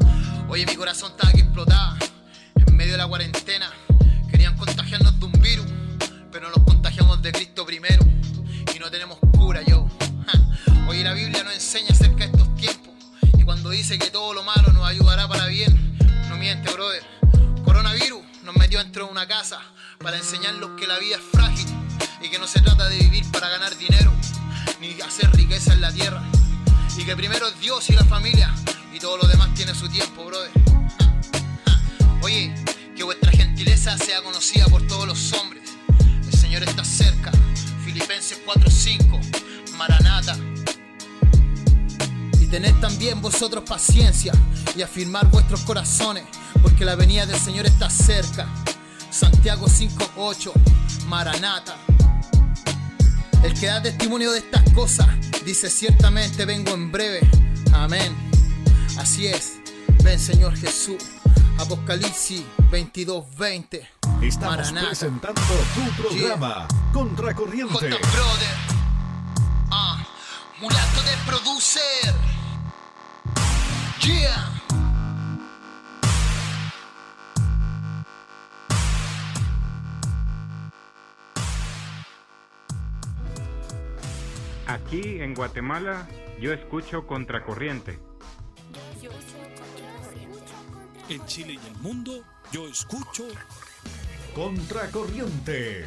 [0.49, 1.99] Oye mi corazón estaba que explotaba
[2.67, 3.71] En medio de la cuarentena
[4.31, 5.67] Querían contagiarnos de un virus
[6.33, 8.18] Pero nos contagiamos de Cristo primero
[8.99, 9.87] tenemos cura, yo.
[10.89, 12.93] Oye, la Biblia nos enseña acerca de estos tiempos.
[13.39, 15.97] Y cuando dice que todo lo malo nos ayudará para bien,
[16.29, 17.05] no miente, brother.
[17.65, 19.61] Coronavirus nos metió dentro de una casa
[19.99, 21.69] para enseñarnos que la vida es frágil
[22.21, 24.13] y que no se trata de vivir para ganar dinero,
[24.81, 26.21] ni hacer riqueza en la tierra.
[26.97, 28.53] Y que primero es Dios y la familia,
[28.93, 30.51] y todo lo demás tiene su tiempo, brother.
[32.23, 32.53] Oye,
[32.97, 35.63] que vuestra gentileza sea conocida por todos los hombres.
[36.27, 37.31] El Señor está cerca.
[37.99, 39.21] Filipenses 4:5,
[39.77, 40.37] Maranata.
[42.41, 44.33] Y tened también vosotros paciencia
[44.77, 46.23] y afirmar vuestros corazones,
[46.63, 48.47] porque la venida del Señor está cerca.
[49.11, 50.53] Santiago 5:8,
[51.09, 51.77] Maranata.
[53.43, 55.09] El que da testimonio de estas cosas
[55.45, 57.29] dice ciertamente vengo en breve.
[57.73, 58.15] Amén.
[58.97, 59.55] Así es.
[60.05, 61.03] Ven Señor Jesús.
[61.59, 63.98] Apocalipsis 22:20.
[64.23, 65.41] Estamos presentando
[65.75, 67.73] tu programa, Contracorriente.
[67.73, 68.57] J Brother.
[69.71, 70.05] Ah,
[70.61, 72.15] mulato de producer.
[74.01, 74.51] Yeah.
[84.67, 86.09] Aquí en Guatemala
[86.41, 88.01] yo escucho Contracorriente.
[91.09, 93.25] En Chile y el mundo, yo escucho
[94.39, 95.83] Contracorriente.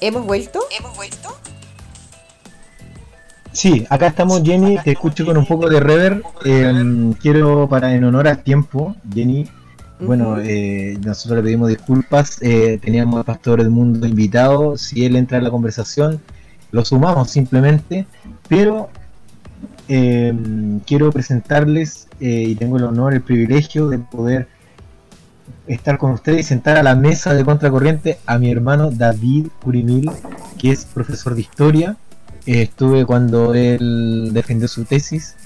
[0.00, 0.60] ¿Hemos vuelto?
[0.78, 1.36] ¿Hemos vuelto?
[3.50, 6.22] Sí, acá estamos Jenny, te escucho con un poco de rever.
[6.44, 9.48] Eh, quiero, para en honor al tiempo, Jenny,
[9.98, 15.16] bueno, eh, nosotros le pedimos disculpas, eh, teníamos al Pastor del Mundo invitado, si él
[15.16, 16.22] entra en la conversación,
[16.70, 18.06] lo sumamos simplemente,
[18.48, 18.90] pero
[19.88, 20.34] eh,
[20.86, 24.48] quiero presentarles eh, y tengo el honor, el privilegio de poder
[25.66, 30.10] estar con ustedes y sentar a la mesa de Contracorriente a mi hermano David Curimil,
[30.58, 31.96] que es profesor de historia.
[32.46, 35.36] Eh, estuve cuando él defendió su tesis,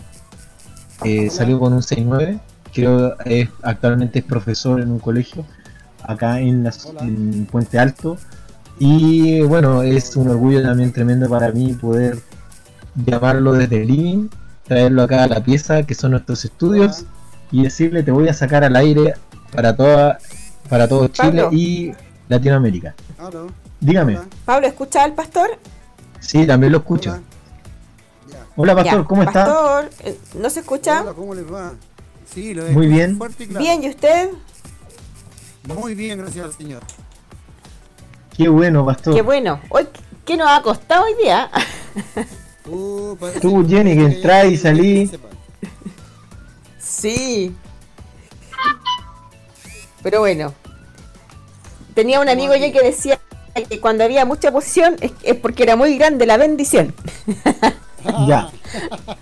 [1.30, 2.38] salió con un 6-9,
[2.72, 5.44] creo que actualmente es profesor en un colegio
[6.04, 8.18] acá en, la, en Puente Alto.
[8.84, 12.18] Y bueno, es un orgullo también tremendo para mí poder
[12.96, 14.28] llamarlo desde el living,
[14.66, 17.04] traerlo acá a la pieza, que son nuestros estudios,
[17.52, 19.14] y decirle te voy a sacar al aire
[19.52, 20.18] para toda
[20.68, 21.50] para todo Chile Pablo.
[21.52, 21.92] y
[22.28, 22.92] Latinoamérica.
[23.78, 24.18] Dígame.
[24.44, 25.50] Pablo, ¿escucha al pastor?
[26.18, 27.20] Sí, también lo escucho.
[28.56, 29.44] Hola, pastor, Ya, ¿cómo está?
[29.44, 31.02] Pastor, eh, ¿no se escucha?
[31.02, 31.72] Hola, ¿cómo les va?
[32.34, 33.16] Sí, lo Muy bien.
[33.16, 33.64] fuerte y claro.
[33.64, 34.30] Bien, ¿y usted?
[35.68, 36.82] Muy bien, gracias al Señor.
[38.36, 39.14] Qué bueno, pastor.
[39.14, 39.60] Qué bueno.
[39.68, 39.86] Hoy,
[40.24, 41.50] ¿Qué nos ha costado hoy día?
[42.64, 45.10] Uh, Tú, Jenny, que entrá y salí.
[46.78, 47.56] Sí.
[50.02, 50.54] Pero bueno.
[51.94, 53.18] Tenía un amigo ya que decía
[53.68, 56.94] que cuando había mucha posición es, porque era muy grande la bendición.
[58.26, 58.50] Ya.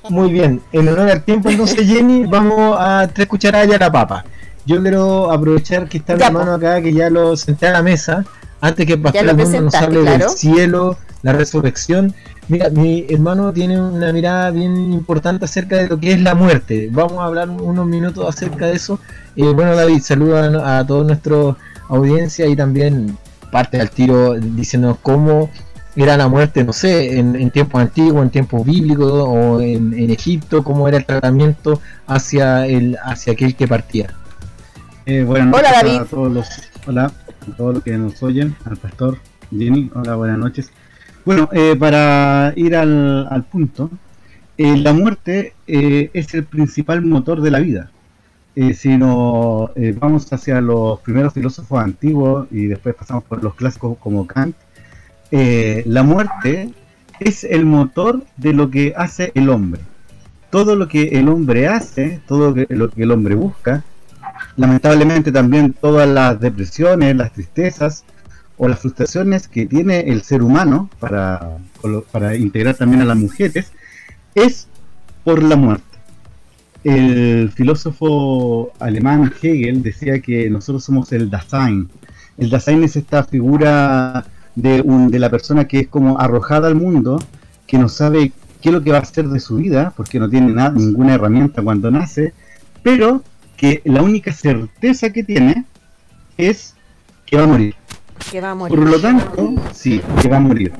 [0.08, 0.62] Muy bien.
[0.72, 4.24] En honor al tiempo, entonces, Jenny, vamos a tres cucharadas y a la papa.
[4.64, 8.24] Yo quiero aprovechar que está mi hermano acá, que ya lo senté a la mesa,
[8.60, 12.14] antes que Edmundo nos hable del cielo, la resurrección.
[12.48, 16.88] Mira, mi hermano tiene una mirada bien importante acerca de lo que es la muerte.
[16.90, 18.98] Vamos a hablar unos minutos acerca de eso.
[19.36, 21.56] Eh, bueno, David, saluda a toda nuestra
[21.88, 23.16] audiencia y también
[23.52, 25.50] parte al tiro diciendo cómo
[25.96, 30.10] era la muerte, no sé, en, en tiempos antiguos, en tiempos bíblicos o en, en
[30.10, 34.08] Egipto, cómo era el tratamiento hacia el hacia aquel que partía.
[35.06, 36.00] Eh, buenas Hola, David.
[36.00, 36.48] a todos los,
[36.86, 37.12] hola,
[37.50, 39.18] a todos los que nos oyen, al pastor
[39.50, 40.70] Jenny, hola, buenas noches.
[41.24, 43.90] Bueno, eh, para ir al, al punto,
[44.56, 47.90] eh, la muerte eh, es el principal motor de la vida.
[48.56, 53.54] Eh, si nos eh, vamos hacia los primeros filósofos antiguos y después pasamos por los
[53.54, 54.56] clásicos como Kant,
[55.30, 56.70] eh, la muerte
[57.20, 59.80] es el motor de lo que hace el hombre.
[60.50, 63.84] Todo lo que el hombre hace, todo lo que, lo que el hombre busca,
[64.60, 68.04] lamentablemente también todas las depresiones, las tristezas
[68.58, 71.56] o las frustraciones que tiene el ser humano para,
[72.12, 73.72] para integrar también a las mujeres,
[74.34, 74.68] es
[75.24, 75.84] por la muerte.
[76.84, 81.88] El filósofo alemán Hegel decía que nosotros somos el Dasein.
[82.36, 86.74] El Dasein es esta figura de, un, de la persona que es como arrojada al
[86.74, 87.18] mundo,
[87.66, 90.28] que no sabe qué es lo que va a hacer de su vida, porque no
[90.28, 92.34] tiene nada, ninguna herramienta cuando nace,
[92.82, 93.22] pero
[93.60, 95.64] que la única certeza que tiene
[96.38, 96.74] es
[97.26, 97.74] que va a morir.
[98.32, 98.78] Que va a morir.
[98.78, 100.72] Por lo tanto, sí, que va a morir.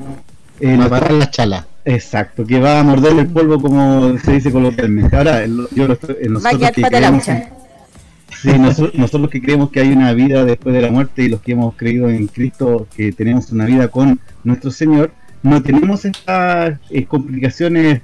[0.61, 1.67] Eh, Va a lo- parar la chala.
[1.85, 5.15] Exacto, que va a morder el polvo como se dice coloquialmente.
[5.15, 9.89] Ahora, yo lo estoy- eh, nosotros que creemos, sí, nosotros, nosotros que creemos que hay
[9.93, 13.53] una vida después de la muerte y los que hemos creído en Cristo que tenemos
[13.53, 15.13] una vida con nuestro Señor,
[15.43, 18.01] no tenemos estas eh, complicaciones,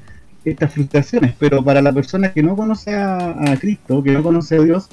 [0.51, 4.57] estas frustraciones, pero para la persona que no conoce a, a Cristo, que no conoce
[4.57, 4.89] a Dios,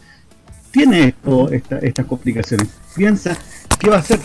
[0.72, 2.68] tiene esto, esta- estas complicaciones.
[2.96, 3.38] Piensa,
[3.80, 4.20] ¿qué va a hacer?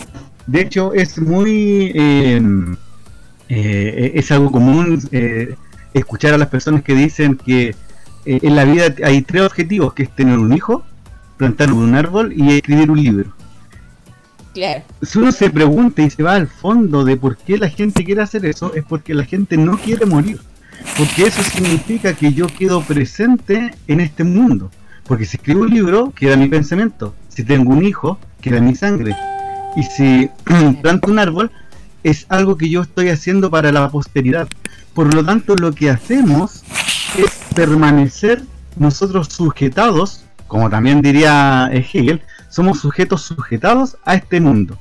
[0.47, 1.93] De hecho, es muy...
[1.95, 2.43] eh,
[3.51, 5.55] eh, es algo común eh,
[5.95, 7.69] escuchar a las personas que dicen que
[8.27, 10.85] eh, en la vida hay tres objetivos, que es tener un hijo,
[11.38, 13.33] plantar un árbol y escribir un libro.
[14.55, 14.83] Claro.
[15.03, 18.23] Si uno se pregunta y se va al fondo de por qué la gente quiere
[18.23, 20.41] hacer eso, es porque la gente no quiere morir.
[20.97, 24.70] Porque eso significa que yo quedo presente en este mundo.
[25.05, 27.14] Porque si escribo un libro, queda mi pensamiento.
[27.29, 29.16] Si tengo un hijo, queda mi sangre.
[29.76, 30.31] Y si
[30.83, 31.51] planto un árbol,
[32.03, 34.49] es algo que yo estoy haciendo para la posteridad.
[34.95, 36.62] Por lo tanto, lo que hacemos
[37.16, 38.43] es permanecer
[38.76, 44.79] nosotros sujetados, como también diría eh, Hegel, somos sujetos sujetados a este mundo.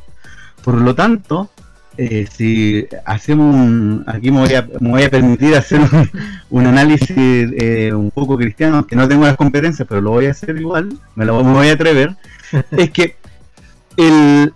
[0.64, 1.50] Por lo tanto,
[1.98, 6.10] eh, si hacemos un, aquí me voy a, me voy a permitir hacer un,
[6.50, 10.32] un análisis eh, un poco cristiano, que no tengo las competencias, pero lo voy a
[10.32, 12.16] hacer igual, me lo me voy a atrever,
[12.72, 13.16] es que
[13.98, 14.54] el,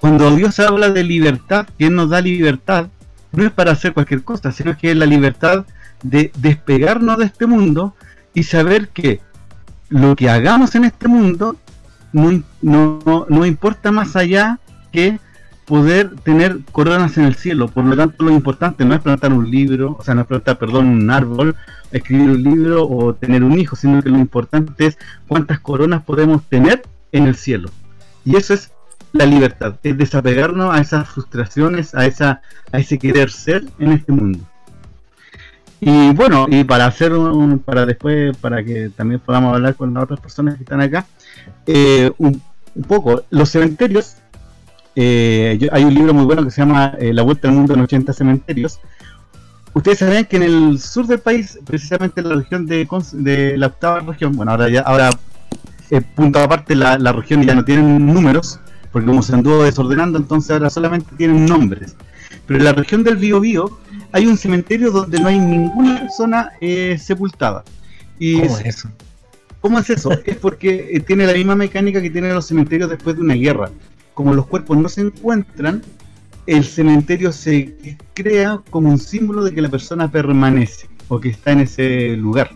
[0.00, 2.88] cuando Dios habla de libertad, que Él nos da libertad,
[3.32, 5.64] no es para hacer cualquier cosa, sino que es la libertad
[6.02, 7.94] de despegarnos de este mundo
[8.34, 9.20] y saber que
[9.88, 11.56] lo que hagamos en este mundo
[12.12, 14.58] no, no- no importa más allá
[14.92, 15.18] que
[15.64, 17.68] poder tener coronas en el cielo.
[17.68, 20.58] Por lo tanto, lo importante no es plantar un libro, o sea, no es plantar,
[20.58, 21.56] perdón, un árbol,
[21.92, 26.44] escribir un libro o tener un hijo, sino que lo importante es cuántas coronas podemos
[26.44, 27.70] tener en el cielo.
[28.24, 28.72] Y eso es
[29.12, 32.42] la libertad, es desapegarnos a esas frustraciones, a esa
[32.72, 34.40] a ese querer ser en este mundo.
[35.80, 40.04] Y bueno, y para hacer un, para después, para que también podamos hablar con las
[40.04, 41.06] otras personas que están acá,
[41.66, 42.42] eh, un,
[42.74, 44.16] un poco, los cementerios,
[44.96, 47.74] eh, yo- hay un libro muy bueno que se llama eh, La Vuelta al Mundo
[47.74, 48.80] en 80 Cementerios.
[49.72, 54.00] Ustedes saben que en el sur del país, precisamente en la región de, la octava
[54.00, 55.10] región, bueno, ahora ya, ahora
[55.90, 58.60] eh, punto aparte, la, la región ya no tienen números,
[58.92, 61.96] porque como se anduvo desordenando, entonces ahora solamente tienen nombres.
[62.46, 63.78] Pero en la región del Biobío
[64.12, 67.64] hay un cementerio donde no hay ninguna persona eh, sepultada.
[68.18, 68.88] Y ¿Cómo es eso?
[69.60, 70.10] ¿Cómo es eso?
[70.24, 73.70] es porque tiene la misma mecánica que tienen los cementerios después de una guerra.
[74.14, 75.82] Como los cuerpos no se encuentran,
[76.46, 81.52] el cementerio se crea como un símbolo de que la persona permanece o que está
[81.52, 82.50] en ese lugar.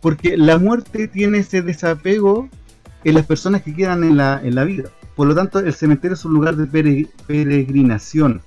[0.00, 2.48] Porque la muerte tiene ese desapego
[3.04, 4.90] en las personas que quedan en la, en la vida.
[5.16, 8.42] Por lo tanto, el cementerio es un lugar de pere- peregrinación,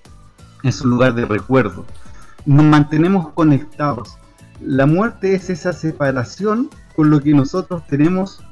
[0.64, 1.86] es un lugar de recuerdo.
[2.45, 4.18] Nos mantenemos conectados.
[4.62, 8.43] La muerte es esa separación con lo que nosotros tenemos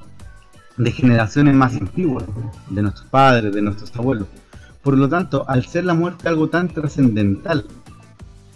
[0.78, 2.26] de generaciones más antiguas,
[2.69, 4.28] de nuestros padres, de nuestros abuelos.
[4.82, 7.65] Por lo tanto, al ser la muerte algo tan trascendental,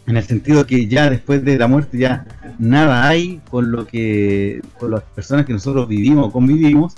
[0.07, 2.25] en el sentido que ya después de la muerte ya
[2.59, 6.93] nada hay con lo que con las personas que nosotros vivimos o convivimos,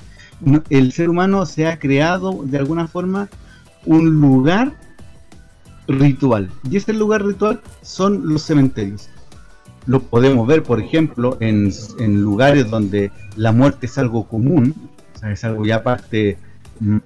[0.69, 3.29] el ser humano se ha creado de alguna forma
[3.85, 4.73] un lugar
[5.87, 6.49] ritual.
[6.69, 9.09] Y ese lugar ritual son los cementerios.
[9.85, 14.75] Lo podemos ver, por ejemplo, en, en lugares donde la muerte es algo común,
[15.31, 16.37] es algo ya parte
[16.79, 16.97] mm,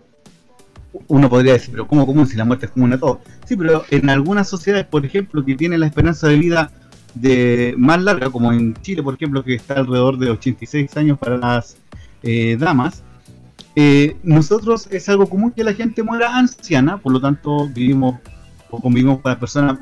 [1.08, 3.20] uno podría decir, pero ¿cómo común si la muerte es común a todos?
[3.46, 6.72] Sí, pero en algunas sociedades, por ejemplo, que tienen la esperanza de vida
[7.14, 11.38] de más larga, como en Chile, por ejemplo, que está alrededor de 86 años para
[11.38, 11.78] las
[12.24, 13.04] eh, damas,
[13.76, 18.20] eh, nosotros es algo común que la gente muera anciana, por lo tanto vivimos
[18.70, 19.80] o convivimos con las personas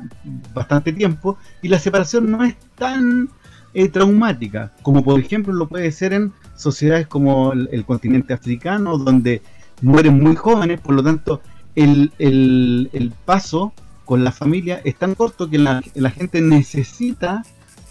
[0.52, 3.28] bastante tiempo y la separación no es tan
[3.72, 8.98] eh, traumática como por ejemplo lo puede ser en sociedades como el, el continente africano
[8.98, 9.42] donde
[9.82, 11.40] mueren muy jóvenes, por lo tanto
[11.74, 13.72] el, el- paso
[14.04, 17.44] con la familia es tan corto que la, la gente necesita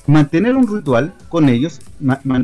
[0.06, 1.80] mantener un ritual con ellos,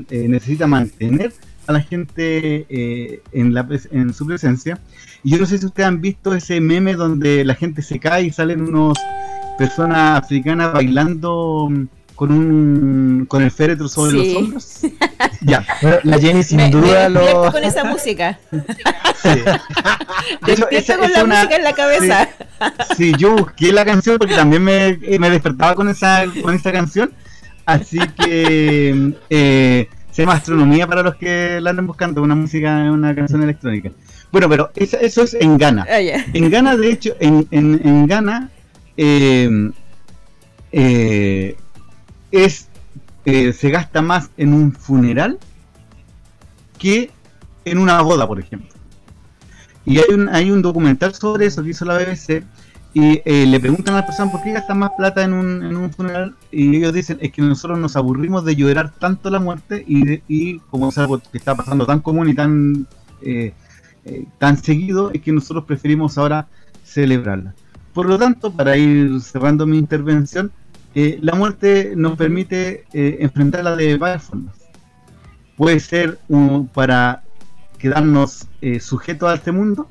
[0.09, 1.33] eh, necesita mantener
[1.67, 4.79] a la gente eh, en, la, en su presencia.
[5.23, 8.23] Y yo no sé si ustedes han visto ese meme donde la gente se cae
[8.25, 8.97] y salen unos
[9.57, 11.83] personas africanas bailando mm,
[12.15, 14.17] con un con el féretro sobre Sí.
[14.33, 14.79] los hombros.
[15.41, 15.65] ya.
[15.81, 17.51] Bueno, la Jenny sin Me- me duda despierto lo.
[17.51, 18.39] con esa música.
[18.55, 22.29] De hecho, Despierto esa con es la una- música en la cabeza.
[22.95, 26.71] Sí, yo busqué la canción porque también me, eh, me despertaba con esa, con esa
[26.71, 27.11] canción.
[27.65, 33.15] Así que eh, se llama Astronomía para los que la anden buscando, una música, una
[33.15, 33.91] canción electrónica.
[34.31, 35.85] Bueno, pero eso es en Ghana.
[35.89, 35.99] Ah.
[35.99, 38.49] En Ghana, de hecho, en, en, en Ghana
[38.97, 39.71] eh,
[40.71, 41.55] eh,
[42.31, 42.67] es
[43.25, 45.39] eh, se gasta más en un funeral
[46.77, 47.11] que
[47.65, 48.69] en una boda, por ejemplo.
[49.85, 52.43] Y hay un, hay un documental sobre eso que hizo la BBC
[52.93, 55.75] y eh, le preguntan a las personas por qué gastan más plata en un, en
[55.75, 59.83] un funeral y ellos dicen es que nosotros nos aburrimos de llorar tanto la muerte
[59.85, 62.87] y, de- y como es algo que está pasando tan común y tan
[63.21, 63.53] eh,
[64.37, 66.47] tan seguido es que nosotros preferimos ahora
[66.83, 67.53] celebrarla.
[67.93, 70.51] Por lo tanto, para ir cerrando mi intervención,
[70.95, 74.55] eh, la muerte nos permite eh, enfrentarla de varias formas.
[75.57, 77.21] Puede ser un- para
[77.77, 79.87] quedarnos eh, sujetos a este mundo,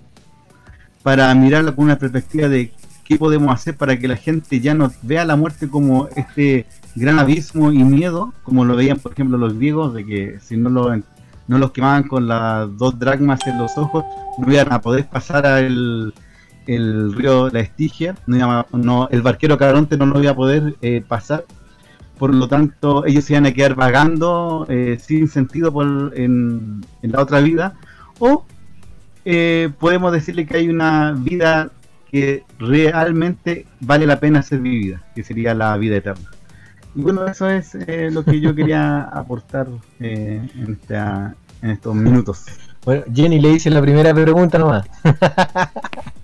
[1.03, 2.73] para mirarla con una perspectiva de
[3.05, 6.65] qué podemos hacer para que la gente ya no vea la muerte como este
[6.97, 10.71] gran abismo y miedo, como lo veían por ejemplo los griegos, de que si no,
[10.71, 10.91] lo,
[11.47, 14.05] los quemaban con las dos dracmas en los ojos,
[14.39, 16.15] no iban a poder pasar al
[16.67, 21.03] el río La Estigia, no, no- el barquero Caronte no lo iba a poder eh,
[21.07, 21.45] pasar,
[22.19, 27.13] por lo tanto ellos se iban a quedar vagando eh, sin sentido por, en, en
[27.13, 27.75] la otra vida,
[28.19, 28.45] o
[29.25, 31.71] eh, podemos decirle que hay una vida
[32.11, 36.31] que realmente vale la pena ser vivida, que sería la vida eterna.
[36.95, 39.67] Y bueno, eso es eh, lo que yo quería aportar
[39.99, 42.45] eh, en, esta- en estos minutos.
[42.85, 44.87] Bueno, Jenny le hice la primera pregunta nomás.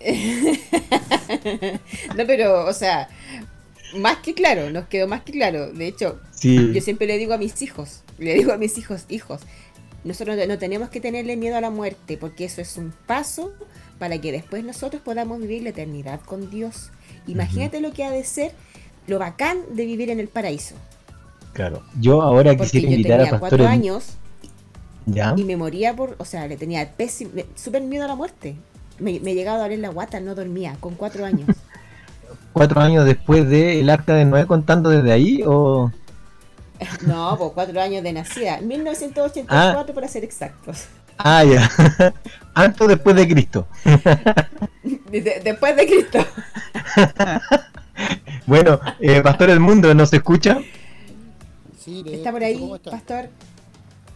[2.16, 3.08] no, pero, o sea,
[3.96, 5.72] más que claro, nos quedó más que claro.
[5.72, 6.72] De hecho, Sí.
[6.72, 9.40] yo siempre le digo a mis hijos, le digo a mis hijos, hijos,
[10.04, 13.52] nosotros no tenemos que tenerle miedo a la muerte, porque eso es un paso
[13.98, 16.90] para que después nosotros podamos vivir la eternidad con Dios.
[17.26, 18.52] Imagínate lo que ha de ser
[19.06, 20.74] lo bacán de vivir en el paraíso.
[21.52, 21.82] Claro.
[22.00, 23.66] Yo ahora Porque quisiera yo invitar a tenía pastores.
[23.66, 24.04] años
[25.04, 25.34] ¿Ya?
[25.36, 26.94] y me moría por, o sea, le tenía
[27.56, 28.54] súper miedo a la muerte.
[29.00, 31.48] Me, me llegaba a doler la guata, no dormía, con cuatro años.
[32.52, 35.90] ¿Cuatro años después del Arca de Noé contando desde ahí o...?
[37.06, 38.60] No, pues cuatro años de nacida.
[38.62, 40.86] 1984 para ser exactos.
[41.18, 41.70] Ah, ya.
[42.54, 43.66] Antes o después de Cristo.
[45.10, 46.18] De- después de Cristo.
[48.46, 50.58] Bueno, eh, Pastor del Mundo, ¿nos escucha?
[51.78, 52.90] Sí, de- Está por ahí, ¿cómo está?
[52.92, 53.28] pastor.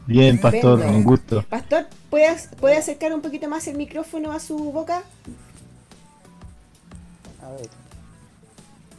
[0.07, 1.43] Bien, Pastor, un gusto.
[1.49, 5.03] Pastor, ¿puede, ac- ¿puede acercar un poquito más el micrófono a su boca?
[7.43, 7.69] A ver.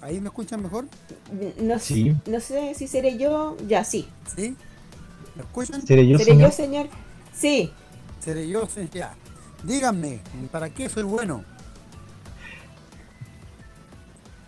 [0.02, 0.86] ¿Ahí me escuchan mejor?
[1.60, 2.16] No, Sí.
[2.28, 3.56] no sé si seré yo.
[3.68, 4.08] Ya, sí.
[4.36, 4.56] ¿Sí?
[5.36, 5.86] ¿Me escuchan?
[5.86, 6.50] ¿Seré yo, ¿Seré señor?
[6.50, 6.90] yo, señor?
[7.34, 7.72] Sí.
[8.20, 9.14] Seré yo, sí, ya.
[9.64, 10.20] Díganme,
[10.52, 11.44] ¿para qué soy bueno?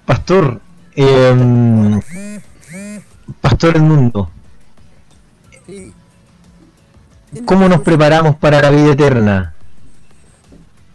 [0.05, 0.61] Pastor,
[0.95, 1.99] em,
[3.41, 4.31] Pastor del Mundo,
[5.65, 5.93] Sí.
[7.45, 9.53] ¿Cómo nos preparamos para la vida eterna?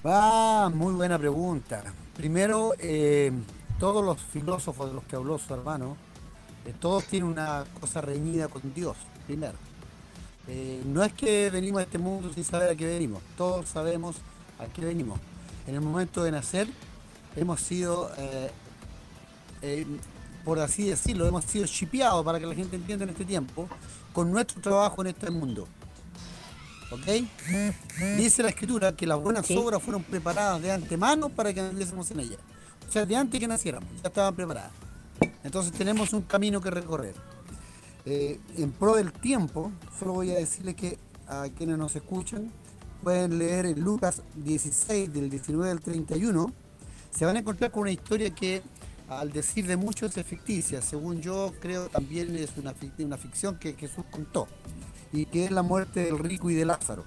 [0.04, 1.82] Ah, muy buena pregunta.
[2.16, 3.32] Primero, eh,
[3.78, 5.96] todos los filósofos de los que habló su hermano,
[6.64, 9.54] eh, todos tienen una cosa reñida con Dios, primero.
[10.48, 14.16] Eh, no es que venimos a este mundo sin saber a qué venimos, todos sabemos
[14.58, 15.20] a qué venimos.
[15.66, 16.66] En el momento de nacer
[17.36, 18.10] hemos sido,
[20.44, 23.68] por así decirlo, hemos sido chipeados para que la gente entienda en este tiempo,
[24.12, 25.68] con nuestro trabajo en este mundo.
[26.92, 27.06] ¿Ok?
[28.18, 29.56] Dice la escritura que las buenas Sí.
[29.56, 32.38] obras fueron preparadas de antemano para que anduviésemos en ellas.
[32.88, 34.72] O sea, de antes que naciéramos, ya estaban preparadas.
[35.42, 37.14] Entonces tenemos un camino que recorrer.
[38.04, 42.50] Eh, en pro del tiempo, solo voy a decirles que a quienes nos escuchan
[43.02, 46.52] pueden leer en Lucas 16, del 19 al 31.
[47.16, 48.62] Se van a encontrar con una historia que,
[49.08, 50.82] al decir de muchos, es ficticia.
[50.82, 54.48] Según yo creo, también es una, una ficción que Jesús contó
[55.12, 57.04] y que es la muerte del rico y de Lázaro.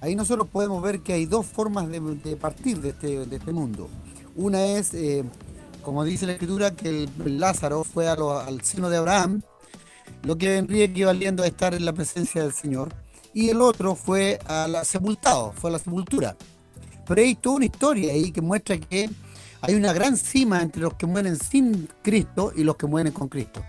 [0.00, 3.88] Ahí nosotros podemos ver que hay dos formas de, partir de este, de este mundo.
[4.36, 5.24] Una es, eh,
[5.82, 9.42] como dice la escritura, que el, Lázaro fue al seno de Abraham,
[10.22, 12.94] lo que vendría equivaliendo a estar en la presencia del Señor.
[13.34, 16.36] Y el otro fue a la sepultado, fue a la sepultura.
[17.06, 19.10] Pero hay toda una historia ahí que muestra que
[19.60, 23.28] hay una gran cima entre los que mueren sin Cristo y los que mueren con
[23.28, 23.64] Cristo.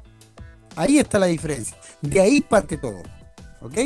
[0.75, 1.75] Ahí está la diferencia.
[2.01, 3.01] De ahí parte todo.
[3.61, 3.77] ¿Ok?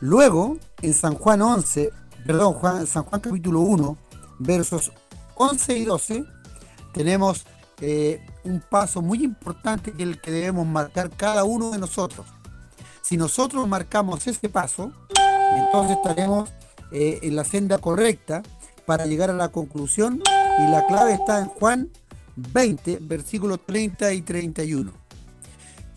[0.00, 1.90] Luego, en San Juan 11,
[2.26, 3.96] perdón, Juan- San Juan capítulo 1,
[4.38, 4.92] versos
[5.36, 6.24] 11 y 12,
[6.92, 7.44] tenemos
[7.80, 12.26] eh, un paso muy importante que el que debemos marcar cada uno de nosotros.
[13.02, 14.92] Si nosotros marcamos ese paso,
[15.56, 16.50] entonces estaremos
[16.92, 18.42] eh, en la senda correcta
[18.84, 20.22] para llegar a la conclusión
[20.58, 21.88] y la clave está en Juan
[22.36, 24.92] 20, versículos 30 y 31.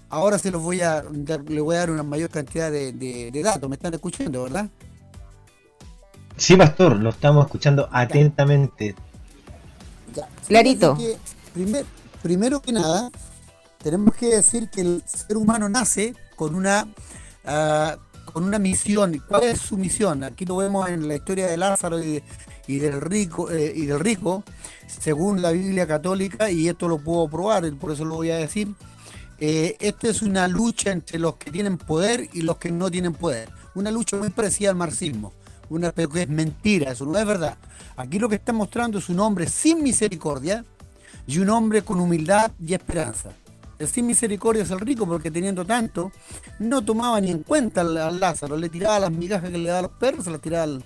[0.09, 3.29] Ahora se los voy a dar- le voy a dar una mayor cantidad de, de-
[3.31, 3.69] de datos.
[3.69, 4.67] ¿Me están escuchando, verdad?
[6.37, 8.95] Sí, Pastor, lo estamos escuchando atentamente.
[10.15, 10.27] Ya.
[10.47, 10.95] Clarito.
[10.95, 11.85] Fíjense que primer-
[12.23, 13.11] primero que nada,
[13.83, 16.87] tenemos que decir que el ser humano nace con una
[17.45, 17.97] ah,
[18.33, 19.21] con una misión.
[19.27, 20.23] ¿Cuál es su misión?
[20.23, 22.23] Aquí lo vemos en la historia de Lázaro y, de-
[22.67, 24.43] y del rico eh, y del rico,
[24.87, 28.69] según la Biblia católica, y esto lo puedo probar, por eso lo voy a decir.
[29.41, 33.13] Eh, esta es una lucha entre los que tienen poder y los que no tienen
[33.13, 33.49] poder.
[33.73, 35.33] Una lucha muy parecida al marxismo.
[35.69, 37.57] Una pero que es mentira, eso no es verdad.
[37.95, 40.65] Aquí lo que está mostrando es un hombre sin misericordia
[41.27, 43.29] y un hombre con humildad y esperanza.
[43.77, 46.11] El sin misericordia es el rico porque teniendo tanto,
[46.57, 49.79] no tomaba ni en cuenta al, al Lázaro, le tiraba las migajas que le daba
[49.79, 50.83] a los perros, se las tiraba al,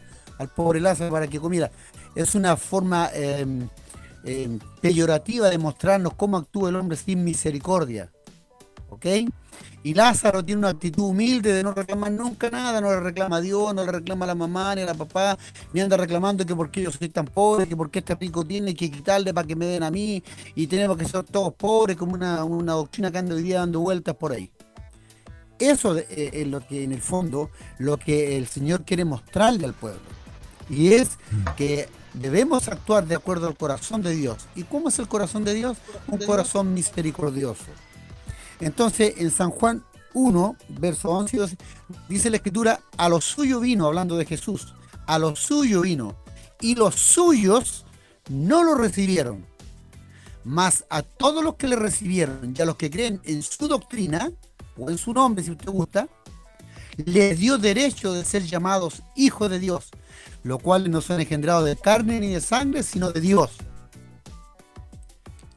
[0.56, 1.72] pobre Lázaro para que comiera.
[2.14, 3.48] Es una forma eh,
[4.26, 8.12] eh, peyorativa de mostrarnos cómo actúa el hombre sin misericordia.
[8.94, 9.06] ¿Ok?
[9.84, 13.42] Y Lázaro tiene una actitud humilde de no reclamar nunca nada, no le reclama a
[13.42, 15.38] Dios, no le reclama a la mamá ni a la papá,
[15.74, 18.46] ni anda reclamando que por qué yo soy tan pobre, que por qué este rico
[18.46, 20.24] tiene que quitarle para que me den a mí,
[20.56, 23.82] y tenemos que ser todos pobres, como una, una doctrina que anda hoy día dando
[23.82, 24.50] vueltas por ahí.
[25.60, 29.74] Eso eh, es lo que en el fondo, lo que el Señor quiere mostrarle al
[29.74, 30.02] pueblo.
[30.70, 31.18] Y es
[31.58, 34.38] que debemos actuar de acuerdo al corazón de Dios.
[34.56, 35.78] ¿Y cómo es el corazón de Dios?
[36.08, 37.66] Un corazón misericordioso.
[38.64, 39.84] Entonces, en San Juan
[40.14, 41.58] 1, verso 11 y 12,
[42.08, 44.74] dice la escritura, a lo suyo vino, hablando de Jesús,
[45.06, 46.16] a lo suyo vino,
[46.62, 47.86] y los suyos
[48.30, 49.46] no lo recibieron.
[50.46, 54.32] Mas a todos los que le recibieron y a los que creen en su doctrina,
[54.78, 56.08] o en su nombre si usted gusta,
[56.98, 59.90] les dio derecho de ser llamados hijos de Dios,
[60.44, 63.52] lo cual no son engendrados de carne ni de sangre, sino de Dios.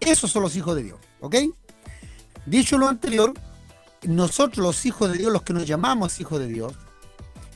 [0.00, 1.36] Esos son los hijos de Dios, ¿ok?
[2.46, 3.34] Dicho lo anterior,
[4.02, 6.72] nosotros los hijos de Dios, los que nos llamamos hijos de Dios,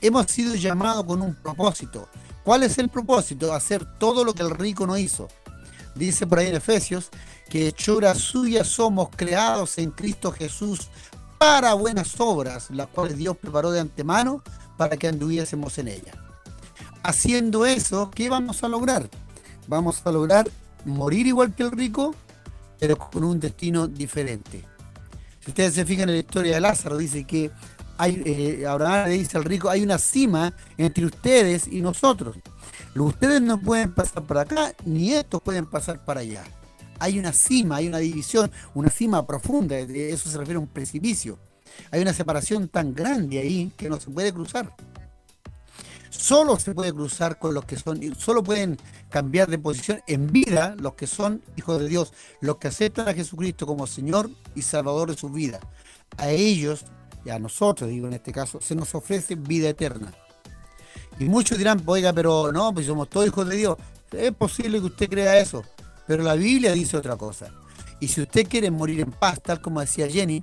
[0.00, 2.08] hemos sido llamados con un propósito.
[2.42, 3.54] ¿Cuál ¿Cuál es el propósito?
[3.54, 5.28] Hacer todo lo que el rico no hizo.
[5.94, 7.10] Dice por ahí en Efesios
[7.48, 10.88] que hechura suya somos creados en Cristo Jesús
[11.38, 14.42] para buenas obras, las cuales Dios preparó de antemano
[14.76, 16.16] para que anduviésemos en ellas.
[17.02, 19.08] Haciendo eso, ¿qué vamos a lograr?
[19.68, 20.50] Vamos a lograr
[20.84, 22.14] morir igual que el rico,
[22.78, 24.69] pero con un destino diferente.
[25.40, 27.50] Si ustedes se fijan en la historia de Lázaro, dice que
[27.96, 32.36] hay, eh, Abraham le dice al rico, hay una cima entre ustedes y nosotros.
[32.94, 36.44] Ustedes no pueden pasar para acá, ni estos pueden pasar para allá.
[36.98, 41.38] Hay una cima, hay una división, una cima profunda, eso se refiere a un precipicio.
[41.90, 44.74] Hay una separación tan grande ahí que no se puede cruzar.
[46.10, 48.76] Solo se puede cruzar con los que son, solo pueden
[49.10, 53.14] cambiar de posición en vida los que son hijos de Dios, los que aceptan a
[53.14, 55.60] Jesucristo como Señor y Salvador de su vida.
[56.16, 56.84] A ellos,
[57.24, 60.12] y a nosotros, digo en este caso, se nos ofrece vida eterna.
[61.18, 63.76] Y muchos dirán, oiga, pero no, pues somos todos hijos de Dios.
[64.12, 65.62] Es posible que usted crea eso,
[66.06, 67.50] pero la Biblia dice otra cosa.
[68.00, 70.42] Y si usted quiere morir en paz, tal como decía Jenny,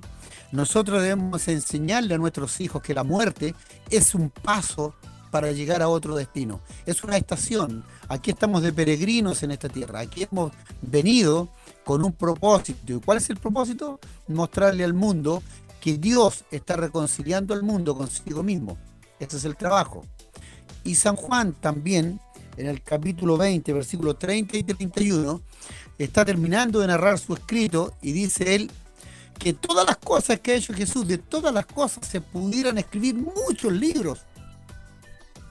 [0.52, 3.54] nosotros debemos enseñarle a nuestros hijos que la muerte
[3.90, 4.94] es un paso
[5.30, 6.60] para llegar a otro destino.
[6.86, 7.84] Es una estación.
[8.08, 10.00] Aquí estamos de peregrinos en esta tierra.
[10.00, 10.52] Aquí hemos
[10.82, 11.48] venido
[11.84, 12.92] con un propósito.
[12.92, 13.98] ¿Y cuál es el propósito?
[14.28, 15.42] Mostrarle al mundo
[15.80, 18.76] que Dios está reconciliando al mundo consigo mismo.
[19.18, 20.04] Ese es el trabajo.
[20.84, 22.20] Y San Juan también,
[22.56, 25.40] en el capítulo 20, versículos 30 y 31,
[25.98, 28.70] está terminando de narrar su escrito y dice él
[29.38, 33.14] que todas las cosas que ha hecho Jesús, de todas las cosas se pudieran escribir
[33.14, 34.20] muchos libros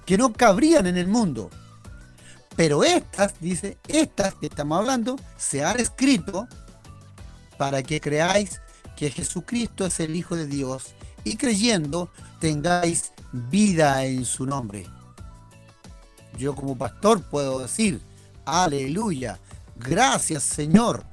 [0.08, 1.52] que no cabrían en el mundo.
[2.56, 6.48] Pero estas, dice, estas que estamos hablando, se han escrito
[7.58, 8.62] para que creáis
[8.96, 10.96] que Jesucristo es el Hijo de Dios
[11.26, 14.88] y creyendo tengáis vida en su nombre.
[16.38, 18.00] Yo como pastor puedo decir,
[18.46, 19.40] aleluya,
[19.76, 21.04] gracias Señor,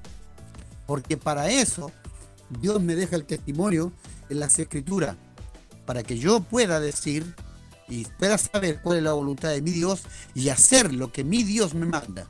[0.86, 1.90] porque para eso
[2.60, 3.92] Dios me deja el testimonio
[4.28, 5.16] en las escrituras,
[5.84, 7.34] para que yo pueda decir
[7.88, 10.02] y pueda saber cuál es la voluntad de mi Dios
[10.34, 12.26] y hacer lo que mi Dios me manda.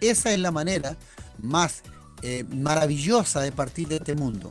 [0.00, 0.96] Esa es la manera
[1.42, 1.82] más
[2.22, 4.50] eh, maravillosa de partir de este mundo.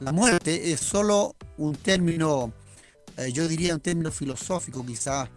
[0.00, 2.52] La muerte es solo un término,
[3.16, 5.28] eh, yo diría un término filosófico, quizás,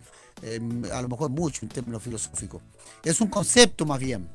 [0.41, 0.59] eh,
[0.91, 2.61] a lo mejor mucho un término filosófico.
[3.03, 4.27] Es un concepto más bien,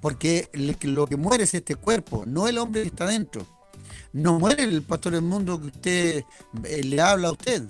[0.00, 0.48] porque
[0.82, 3.46] lo que muere es este cuerpo, no el hombre que está dentro.
[4.12, 6.24] No muere el pastor del mundo que usted
[6.62, 7.62] le habla a usted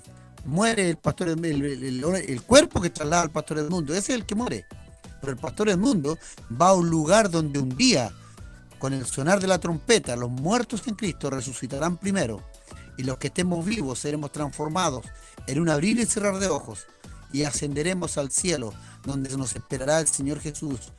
[0.45, 4.35] muere el pastor el, cuerpo que traslada al pastor del mundo, ese es el que
[4.35, 4.65] muere.
[5.19, 6.17] Pero el pastor del mundo
[6.59, 8.11] va a un lugar donde un día,
[8.79, 12.43] con el sonar de la trompeta, los muertos en Cristo resucitarán primero,
[12.97, 15.05] y los que estemos vivos seremos transformados
[15.47, 16.87] en un abrir y cerrar de ojos,
[17.31, 18.73] y ascenderemos al cielo,
[19.05, 20.91] donde nos esperará el Señor Jesús.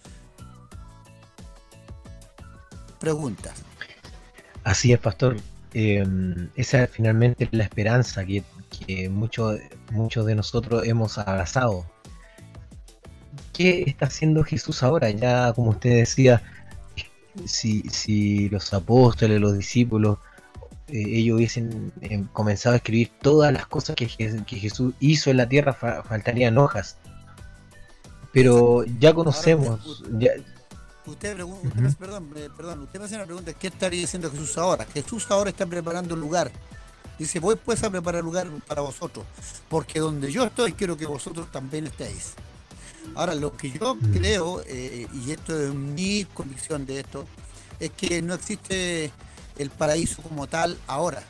[2.99, 3.55] Preguntas.
[4.65, 5.37] Así es, pastor.
[5.75, 6.05] Eh,
[6.55, 9.59] esa es finalmente la esperanza que que muchos
[9.91, 11.87] muchos de nosotros hemos abrazado.
[13.53, 15.11] ¿Qué está haciendo Jesús ahora?
[15.11, 16.43] Ya como usted decía,
[17.45, 20.19] si, si los apóstoles, los discípulos,
[20.89, 25.37] eh, ellos hubiesen eh, comenzado a escribir todas las cosas que, que Jesús hizo en
[25.37, 26.97] la tierra, faltarían hojas.
[28.33, 30.33] Pero ya conocemos, ya,
[31.05, 34.85] Usted, pregunta, perdón, eh, perdón, usted me hace una pregunta, ¿qué estaría haciendo Jesús ahora?
[34.85, 36.53] Jesús ahora está preparando un lugar
[37.23, 39.25] Dice, voy pues a preparar lugar para vosotros,
[39.69, 42.33] porque donde yo estoy quiero que vosotros también estéis.
[43.15, 44.13] Ahora, lo que yo mm.
[44.13, 47.25] creo, eh, y esto es mi convicción de esto,
[47.79, 49.13] es que no existe
[49.57, 51.23] el paraíso como tal ahora,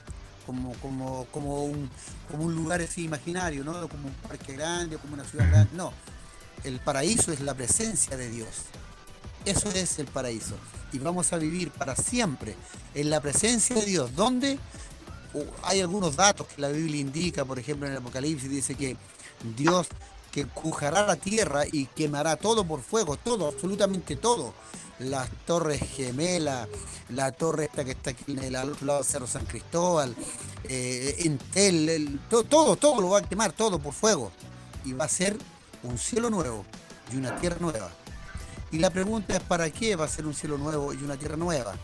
[0.47, 1.91] como, como, como, un,
[2.31, 3.73] como un lugar así imaginario, ¿no?
[3.87, 5.71] como un parque grande, como una ciudad grande.
[5.75, 5.93] No,
[6.65, 8.49] el paraíso es la presencia de Dios.
[9.45, 10.55] Eso es el paraíso.
[10.91, 12.55] Y vamos a vivir para siempre
[12.95, 14.15] en la presencia de Dios.
[14.15, 14.59] ¿Dónde?
[15.63, 18.97] Hay algunos datos que la Biblia indica, por ejemplo en el Apocalipsis dice que
[19.57, 19.89] Dios
[20.33, 24.55] que cujará la tierra y quemará todo por fuego, todo, absolutamente todo.
[24.99, 26.69] Las torres gemelas,
[27.11, 30.15] la torre esta que está aquí en el otro lado del Cerro San Cristóbal,
[30.65, 34.33] eh, Entel, todo, todo, todo lo va a quemar, todo por fuego.
[34.85, 35.37] Y va a ser
[35.83, 36.65] un cielo nuevo
[37.13, 37.91] y una tierra nueva.
[38.71, 41.37] Y la pregunta es, ¿para qué va a ser un cielo nuevo y una tierra
[41.37, 41.75] nueva?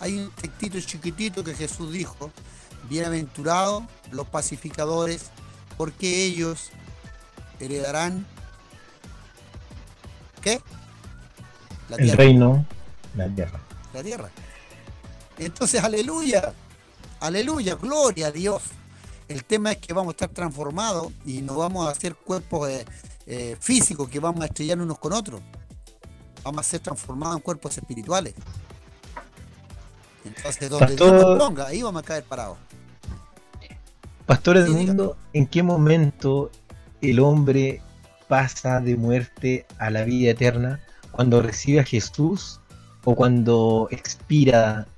[0.00, 2.30] Hay un textito chiquitito que Jesús dijo,
[2.88, 5.30] Bienaventurados los pacificadores,
[5.76, 6.70] porque ellos
[7.60, 8.26] heredarán
[10.40, 10.60] ¿qué?
[11.88, 12.64] La El reino,
[13.16, 13.60] la tierra.
[13.92, 14.30] La tierra.
[15.38, 16.52] Entonces, aleluya,
[17.20, 18.62] aleluya, gloria a Dios.
[19.28, 22.70] El tema es que vamos a estar transformados y nos vamos a hacer cuerpos
[23.26, 25.40] eh, físico que vamos a estrellar unos con otros.
[26.44, 28.34] Vamos a ser transformados en cuerpos espirituales.
[30.24, 32.58] Entonces, donde Dios Pastor- nos ponga, ahí vamos a caer parados.
[34.26, 36.50] Pastores del mundo, ¿en qué momento
[37.00, 37.80] el hombre
[38.26, 40.80] pasa de muerte a la vida eterna?
[41.12, 42.60] ¿Cuando recibe a Jesús
[43.04, 44.88] o cuando expira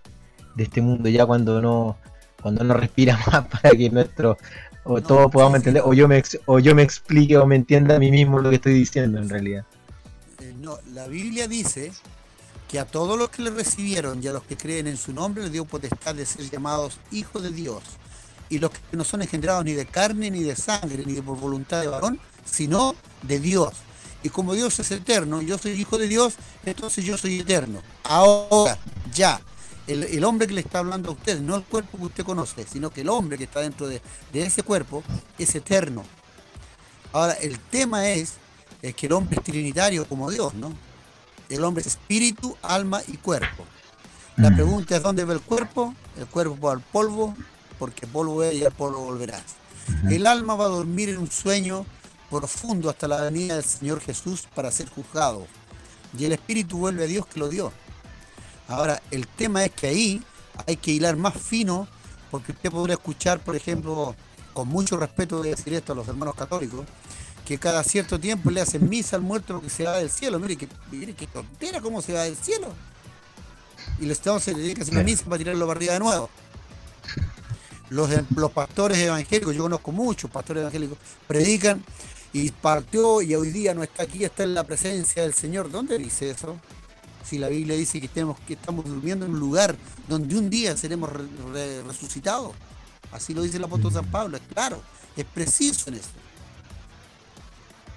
[0.57, 1.11] de este mundo?
[1.11, 1.99] Ya cuando no,
[2.41, 4.39] cuando no respira más para que nuestro
[4.85, 7.57] o No, todos podamos sí, entender, o yo me o yo me explique o me
[7.57, 9.67] entienda a mí mismo lo que estoy diciendo en realidad.
[10.41, 11.93] Eh, no, la Biblia dice
[12.69, 15.43] que a todos los que le recibieron y a los que creen en su nombre
[15.45, 17.83] le dio potestad de ser llamados hijos de Dios.
[18.51, 21.39] Y los que no son engendrados ni de carne, ni de sangre, ni de por
[21.39, 23.75] voluntad de varón, sino de Dios.
[24.23, 26.35] Y como Dios es eterno, yo soy hijo de Dios,
[26.65, 27.83] entonces yo soy eterno.
[28.05, 28.79] Ahora,
[29.15, 29.41] ya.
[29.87, 32.67] El, el hombre que le está hablando a usted, no el cuerpo que usted conoce,
[32.71, 35.03] sino que el hombre que está dentro de, de ese cuerpo
[35.39, 36.05] es eterno.
[37.13, 38.35] Ahora, el tema es,
[38.83, 40.73] es que el hombre es trinitario como Dios, ¿no?
[41.49, 43.65] El hombre es espíritu, alma y cuerpo.
[44.37, 44.55] La Mm.
[44.57, 45.95] pregunta es dónde va el cuerpo.
[46.19, 47.35] El cuerpo va al polvo,
[47.79, 49.43] porque polvo es y al polvo volverás.
[50.11, 51.87] El alma va a dormir en un sueño
[52.31, 55.47] profundo hasta la venida del Señor Jesús para ser juzgado.
[56.17, 57.73] Y el espíritu vuelve a Dios que lo dio.
[58.69, 60.23] Ahora, el tema es que ahí
[60.67, 61.89] hay que hilar más fino,
[62.31, 64.15] porque usted podrá escuchar, por ejemplo,
[64.53, 66.85] con mucho respeto de decir esto a los hermanos católicos,
[67.47, 70.39] que cada cierto tiempo le hacen misa al muerto porque se va del cielo.
[70.39, 72.69] Mire que, mire qué tontera cómo se va del cielo.
[74.01, 76.29] Y les entonces le tienen que hacer una misa para tirarlo para arriba de nuevo.
[77.91, 81.83] Los, los pastores evangélicos, yo conozco muchos pastores evangélicos, predican
[82.33, 85.71] y partió y hoy día no está aquí, está en la presencia del Señor.
[85.71, 86.59] ¿Dónde dice eso?
[87.25, 89.77] Si la Biblia dice que, tenemos, que estamos durmiendo en un lugar
[90.09, 92.53] donde un día seremos re- re- resucitados.
[93.13, 94.83] Así lo dice el apóstol San Pablo, es claro,
[95.17, 96.11] es preciso en eso.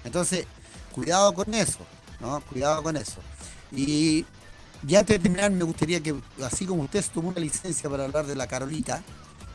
[0.04, 0.46] Entonces,
[0.92, 1.80] cuidado con eso,
[2.20, 2.40] ¿no?
[2.40, 3.20] Cuidado con eso.
[3.70, 4.24] Y
[4.82, 8.26] ya antes de terminar, me gustaría que, así como usted tomó una licencia para hablar
[8.26, 9.02] de la Carolita,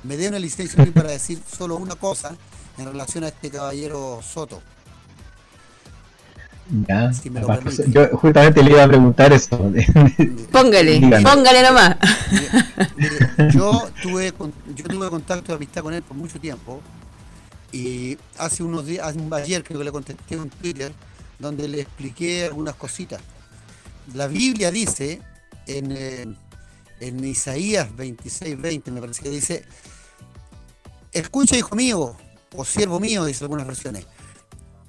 [0.07, 2.35] me dé una licencia a mí para decir solo una cosa
[2.77, 4.61] en relación a este caballero Soto.
[6.87, 7.85] Ya, Si me lo permite.
[7.89, 9.57] yo justamente le iba a preguntar eso.
[10.51, 11.21] Póngale, Dígame.
[11.23, 11.95] póngale nomás.
[13.53, 16.81] Yo tuve con- yo tuve contacto de amistad con él por mucho tiempo
[17.71, 20.91] y hace unos días, hace un- ayer creo que le contesté un Twitter
[21.39, 23.21] donde le expliqué algunas cositas.
[24.13, 25.21] La Biblia dice
[25.67, 26.25] en, eh,
[26.99, 29.63] en Isaías 26, 20 me parece que dice,
[31.20, 32.15] escucha hijo mío,
[32.55, 34.05] o siervo mío, dice algunas versiones,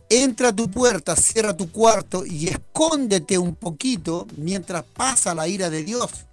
[0.08, 5.70] entra a tu puerta, cierra tu cuarto y escóndete un poquito mientras pasa la ira
[5.70, 6.28] de Dios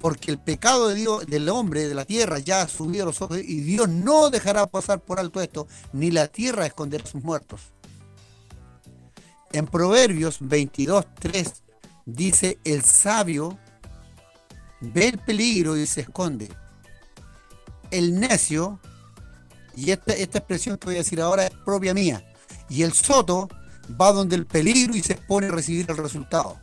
[0.00, 3.20] porque el pecado de Dios, del hombre, de la tierra, ya ha subido a los
[3.22, 7.24] ojos y Dios no dejará pasar por alto esto, ni la tierra esconderá a sus
[7.24, 7.60] muertos.
[9.52, 11.52] En Proverbios 22, 3
[12.04, 13.58] dice, el sabio
[14.80, 16.48] ve el peligro y se esconde.
[17.90, 18.78] El necio,
[19.76, 22.24] y esta, esta expresión que voy a decir ahora es propia mía,
[22.68, 23.48] y el soto
[24.00, 26.58] va donde el peligro y se expone a recibir el resultado.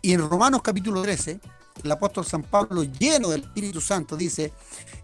[0.00, 1.40] Y en Romanos capítulo 13,
[1.84, 4.52] el apóstol San Pablo, lleno del Espíritu Santo, dice,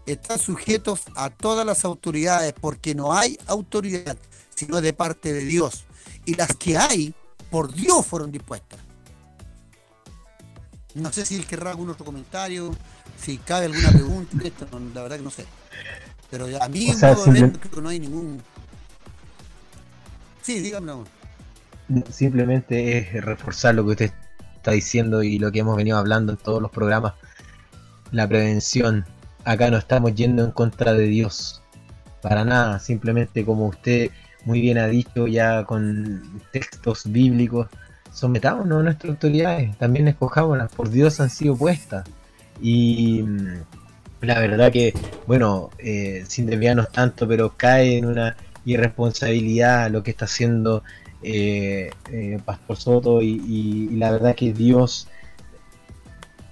[0.05, 4.17] están sujetos a todas las autoridades porque no hay autoridad
[4.59, 5.85] sino de parte de Dios.
[6.25, 7.13] Y las que hay,
[7.49, 8.79] por Dios fueron dispuestas.
[10.95, 12.75] No sé si él querrá algún otro comentario,
[13.17, 15.45] si cabe alguna pregunta, esto, no, la verdad que no sé.
[16.31, 18.41] Pero a mí O sea, creo que no hay ningún...
[20.41, 20.87] Sí, dígame.
[20.87, 21.05] no.
[22.11, 24.11] Simplemente es reforzar lo que usted
[24.55, 27.13] está diciendo y lo que hemos venido hablando en todos los programas.
[28.11, 29.05] La prevención.
[29.43, 31.61] Acá no estamos yendo en contra de Dios.
[32.21, 32.79] Para nada.
[32.79, 34.11] Simplemente como usted
[34.45, 37.67] muy bien ha dicho ya con textos bíblicos.
[38.11, 39.77] Sometámonos a nuestras autoridades.
[39.77, 40.71] También escojámoslas.
[40.71, 42.05] Por Dios han sido puestas.
[42.61, 43.61] Y mm,
[44.21, 44.93] la verdad que,
[45.27, 48.35] bueno, eh, sin desviarnos tanto, pero cae en una
[48.65, 50.83] irresponsabilidad lo que está haciendo
[51.23, 55.07] eh, eh, Pastor Soto y, y- la verdad que Dios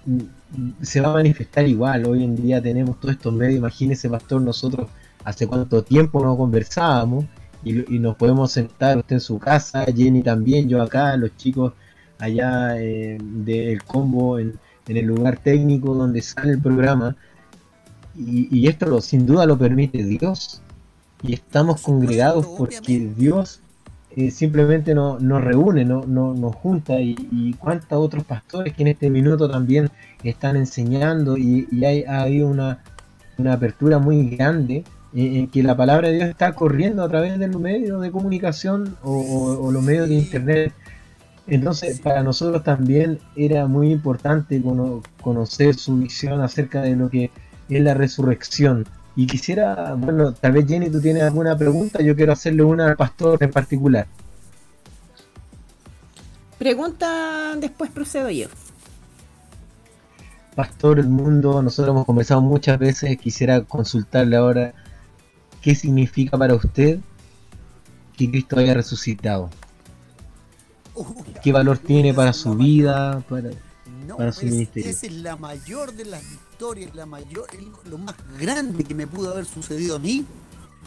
[0.05, 2.05] mm, se va a manifestar igual.
[2.05, 3.57] Hoy en día tenemos todos estos medios.
[3.59, 4.87] Imagínese, Pastor, nosotros
[5.23, 7.25] hace cuánto tiempo no conversábamos
[7.69, 11.73] y, y nos podemos sentar, usted en su casa, Jenny también, yo acá, los chicos
[12.19, 14.53] allá eh, del combo en,
[14.87, 17.15] en el lugar técnico donde sale el programa.
[18.15, 20.61] Y, y esto lo, sin duda lo permite Dios.
[21.23, 23.59] Y estamos congregados porque Dios
[24.15, 28.81] eh, simplemente no- nos reúne, no, no- nos junta y, y cuántos otros pastores que
[28.83, 29.89] en este minuto también
[30.23, 32.79] están enseñando y, y hay, ha habido una,
[33.37, 34.83] una apertura muy grande
[35.13, 38.11] en, en que la palabra de Dios está corriendo a través de los medios de
[38.11, 40.73] comunicación o, o- o los medios de internet.
[41.47, 47.31] Entonces, para nosotros también era muy importante cono- conocer su visión acerca de lo que
[47.69, 48.85] es la resurrección.
[49.15, 52.95] Y quisiera, bueno, tal vez Jenny, tú tienes alguna pregunta, yo quiero hacerle una al
[52.97, 54.05] pastor en particular.
[56.59, 58.47] Pregunta, después procedo yo.
[60.55, 64.73] Pastor del mundo, nosotros hemos conversado muchas veces, quisiera consultarle ahora
[65.61, 66.99] qué significa para usted
[68.17, 69.49] que Cristo haya resucitado.
[71.43, 73.51] ¿Qué valor tiene para su vida, para,
[74.17, 74.89] para su ministerio?
[74.89, 77.47] esa es la mayor de las victorias, la mayor,
[77.85, 80.25] lo más grande que me pudo haber sucedido a mí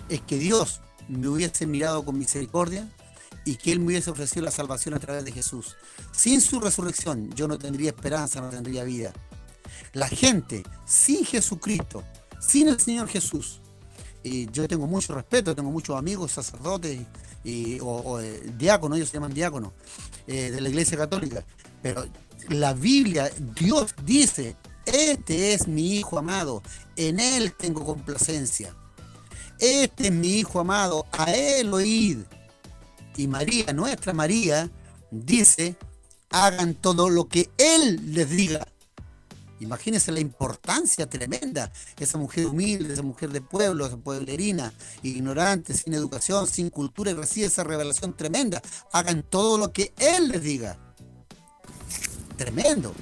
[0.09, 2.89] es que Dios me hubiese mirado con misericordia
[3.45, 5.77] y que Él me hubiese ofrecido la salvación a través de Jesús.
[6.13, 9.13] Sin su resurrección yo no tendría esperanza, no tendría vida.
[9.93, 12.03] La gente sin Jesucristo,
[12.41, 13.60] sin el Señor Jesús,
[14.23, 17.01] y yo tengo mucho respeto, tengo muchos amigos sacerdotes
[17.45, 19.73] y, o, o, eh, diáconos, ellos se llaman diáconos,
[20.27, 21.45] eh, de la Iglesia Católica,
[21.83, 22.05] pero
[22.49, 24.57] la Biblia, Dios dice,
[24.87, 26.63] este es mi Hijo amado,
[26.97, 28.75] en Él tengo complacencia.
[29.59, 32.19] Este es mi Hijo amado, a Él oíd.
[33.17, 34.71] Y María, nuestra María,
[35.11, 35.77] dice,
[36.31, 38.67] hagan todo lo que Él les diga.
[39.61, 41.71] Imagínense la importancia tremenda.
[41.99, 47.15] Esa mujer humilde, esa mujer de pueblo, esa pueblerina, ignorante, sin educación, sin cultura, y
[47.15, 48.63] recibe esa revelación tremenda.
[48.93, 50.79] Hagan todo lo que Él les diga.
[52.37, 52.95] Tremendo.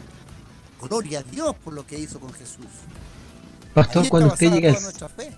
[0.83, 2.67] Gloria a Dios por lo que hizo con Jesús.
[3.75, 5.33] Pastor, cuando usted llega al, fe.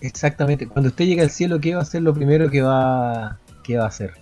[0.00, 3.76] exactamente, cuando usted llega al cielo, ¿qué va a ser lo primero que va, que
[3.76, 4.14] va a hacer?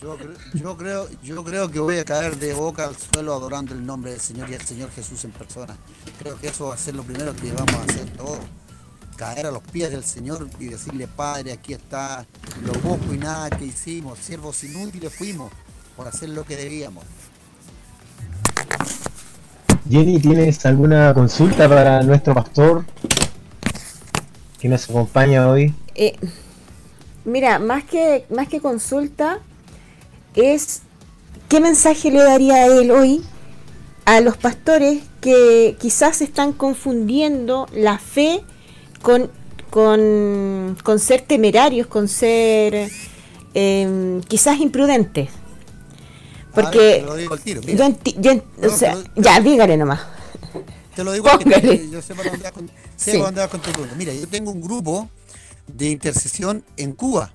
[0.00, 3.74] Yo, cre- yo creo, yo creo que voy a caer de boca al suelo adorando
[3.74, 5.76] el nombre del Señor y al Señor Jesús en persona.
[6.20, 8.38] Creo que eso va a ser lo primero que vamos a hacer todos.
[9.16, 12.24] Caer a los pies del Señor y decirle, Padre, aquí está
[12.64, 15.50] lo poco y nada que hicimos, siervos inútiles fuimos
[15.96, 17.02] por hacer lo que debíamos.
[19.90, 22.84] Jenny, ¿tienes alguna consulta para nuestro pastor
[24.60, 25.74] que nos acompaña hoy?
[25.96, 26.16] Eh,
[27.24, 29.40] mira, más que, más que consulta,
[30.34, 30.82] es
[31.48, 33.22] qué mensaje le daría a él hoy
[34.04, 38.42] a los pastores que quizás están confundiendo la fe
[39.02, 39.30] con,
[39.70, 42.90] con, con ser temerarios, con ser
[43.54, 45.28] eh, quizás imprudentes.
[46.54, 48.32] Ver, Porque digo tiro, yo enti- yo
[48.66, 50.00] o sea, ya, dígale nomás.
[50.96, 53.18] Te lo digo porque yo sé para dónde vas con, Sí.
[53.20, 53.70] con tu.
[53.96, 55.08] Mira, yo tengo un grupo
[55.68, 57.32] de intercesión en Cuba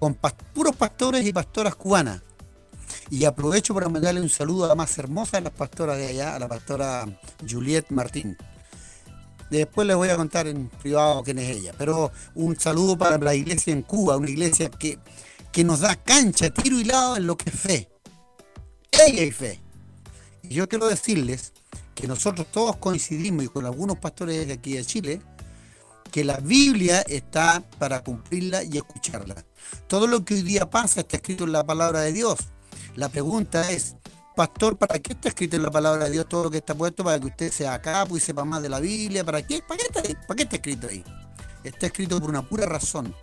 [0.00, 2.22] con puros pastores y pastoras cubanas.
[3.10, 6.34] Y aprovecho para mandarle un saludo a la más hermosa de las pastoras de allá,
[6.34, 7.06] a la pastora
[7.48, 8.36] Juliette Martín.
[9.50, 11.74] Después les voy a contar en privado quién es ella.
[11.76, 14.98] Pero un saludo para la iglesia en Cuba, una iglesia que,
[15.52, 17.88] que nos da cancha, tiro y lado en lo que es fe.
[18.92, 19.60] Ella hay fe.
[20.42, 21.52] Y yo quiero decirles
[21.94, 25.20] que nosotros todos coincidimos y con algunos pastores de aquí de Chile,
[26.10, 29.44] que la Biblia está para cumplirla y escucharla.
[29.86, 32.38] Todo lo que hoy día pasa está escrito en la palabra de Dios.
[32.96, 33.96] La pregunta es,
[34.36, 37.04] pastor, ¿para qué está escrito en la palabra de Dios todo lo que está puesto
[37.04, 39.24] para que usted sea capo y sepa más de la Biblia?
[39.24, 39.62] ¿Para qué?
[39.66, 40.26] ¿Para qué está?
[40.26, 41.04] ¿Para qué está escrito ahí?
[41.64, 43.14] Está escrito por una pura razón,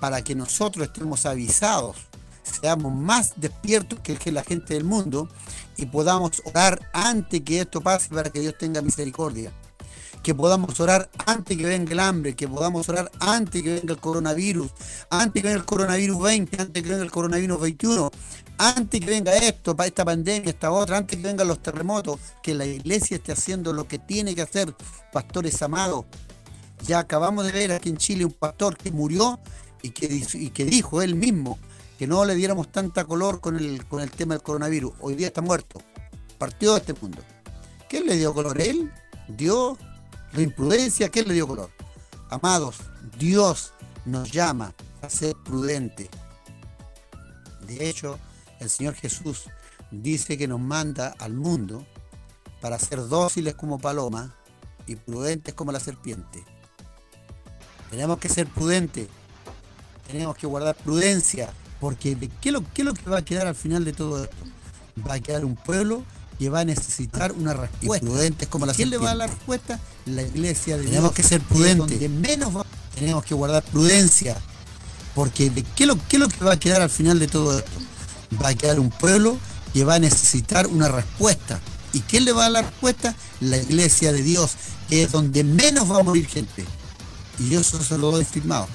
[0.00, 1.96] para que nosotros estemos avisados,
[2.42, 5.28] seamos más despiertos que la gente del mundo
[5.76, 9.52] y podamos orar antes que esto pase para que Dios tenga misericordia.
[10.28, 13.98] Que podamos orar antes que venga el hambre, que podamos orar antes que venga el
[13.98, 14.70] coronavirus,
[15.08, 18.10] antes que venga el coronavirus 20, antes que venga el coronavirus 21,
[18.58, 22.66] antes que venga esto, esta pandemia, esta otra, antes que vengan los terremotos, que la
[22.66, 24.74] iglesia esté haciendo lo que tiene que hacer,
[25.14, 26.04] pastores amados.
[26.84, 29.40] Ya acabamos de ver aquí en Chile un pastor que murió
[29.80, 31.58] y que, y que dijo él mismo
[31.98, 34.92] que no le diéramos tanta color con el, con el tema del coronavirus.
[35.00, 35.80] Hoy día está muerto.
[36.36, 37.22] Partió de este mundo.
[37.88, 38.60] ¿Quién le dio color?
[38.60, 38.92] ¿Él?
[39.26, 39.78] ¿Dios?
[40.32, 41.08] ¿La imprudencia?
[41.08, 41.70] ¿Quién le dio color?
[42.30, 42.76] Amados,
[43.18, 43.72] Dios
[44.04, 46.08] nos llama a ser prudentes.
[47.66, 48.18] De hecho,
[48.60, 49.44] el Señor Jesús
[49.90, 51.86] dice que nos manda al mundo
[52.60, 54.34] para ser dóciles como paloma
[54.86, 56.44] y prudentes como la serpiente.
[57.90, 59.08] Tenemos que ser prudentes,
[60.06, 63.46] tenemos que guardar prudencia, porque ¿de ¿qué, lo, qué es lo que va a quedar
[63.46, 64.36] al final de todo esto?
[65.06, 66.04] Va a quedar un pueblo
[66.38, 68.06] que va a necesitar una respuesta.
[68.06, 69.80] prudentes como la ¿Quién le va a dar la respuesta?
[70.06, 72.10] La iglesia de Tenemos que ser prudentes.
[72.10, 74.36] menos va- tenemos que guardar prudencia,
[75.14, 77.26] porque ¿de ¿qué, es lo, ¿qué es lo que va a quedar al final de
[77.28, 77.70] todo esto?
[78.42, 79.36] Va a quedar un pueblo
[79.72, 81.60] que va a necesitar una respuesta.
[81.92, 83.14] ¿Y quién le va a dar la respuesta?
[83.40, 84.52] La iglesia de Dios,
[84.88, 86.64] que es donde menos va a morir gente.
[87.38, 88.68] Y yo eso se lo doy firmado.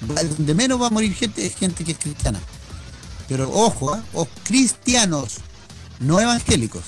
[0.00, 2.40] Donde menos va a morir gente es gente que es cristiana.
[3.28, 4.02] Pero ojo, ¿ah?
[4.14, 5.34] o cristianos,
[6.00, 6.82] no evangélicos.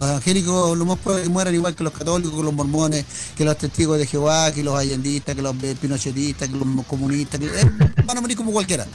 [0.00, 3.04] Los evangélicos lo más probable que mueran igual que los católicos, que los mormones,
[3.36, 7.40] que los testigos de Jehová, que los allendistas, que los eh, pinochetistas, que los comunistas,
[7.40, 7.70] que, eh,
[8.04, 8.86] van a morir como cualquiera.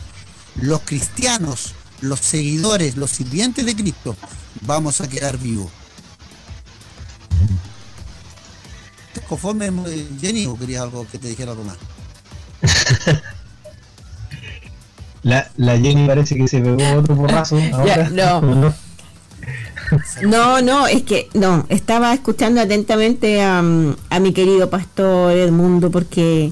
[0.62, 4.16] Los cristianos, los seguidores, los sirvientes de Cristo,
[4.62, 5.72] vamos a quedar vivos.
[9.08, 11.78] ¿Estás conforme, eh, Jenny, o querías algo que te dijera algo más?
[15.24, 17.58] La, la Jenny parece que se pegó otro porrazo.
[17.74, 18.10] ahora.
[18.10, 18.74] no.
[20.24, 25.92] No, no, es que no, estaba escuchando atentamente a, mm, a mi querido pastor Edmundo
[25.92, 26.52] porque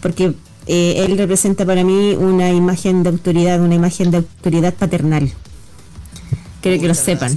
[0.00, 0.34] porque
[0.66, 5.30] eh, él representa para mí una imagen de autoridad, una imagen de autoridad paternal.
[6.60, 7.36] Quiero que lo sepan.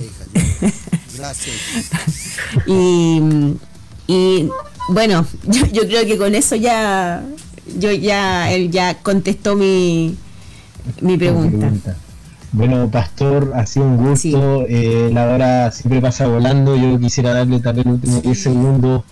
[1.18, 1.56] Gracias.
[1.56, 1.56] hija.
[1.98, 2.68] Gracias.
[2.68, 3.20] y,
[4.08, 4.50] y
[4.90, 7.24] bueno, yo, yo creo que con eso ya
[7.78, 10.16] yo ya él ya contestó mi
[11.02, 11.72] mi pregunta.
[12.58, 14.66] Bueno, Pastor, ha sido un gusto.
[14.68, 16.76] eh, la hora siempre pasa volando.
[16.76, 19.04] Yo quisiera darle también últimos 10 segundos.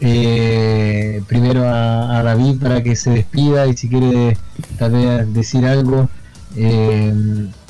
[0.00, 4.36] eh, primero a, a David para que se despida y si quiere
[4.78, 6.08] tal vez decir algo
[6.56, 7.12] eh,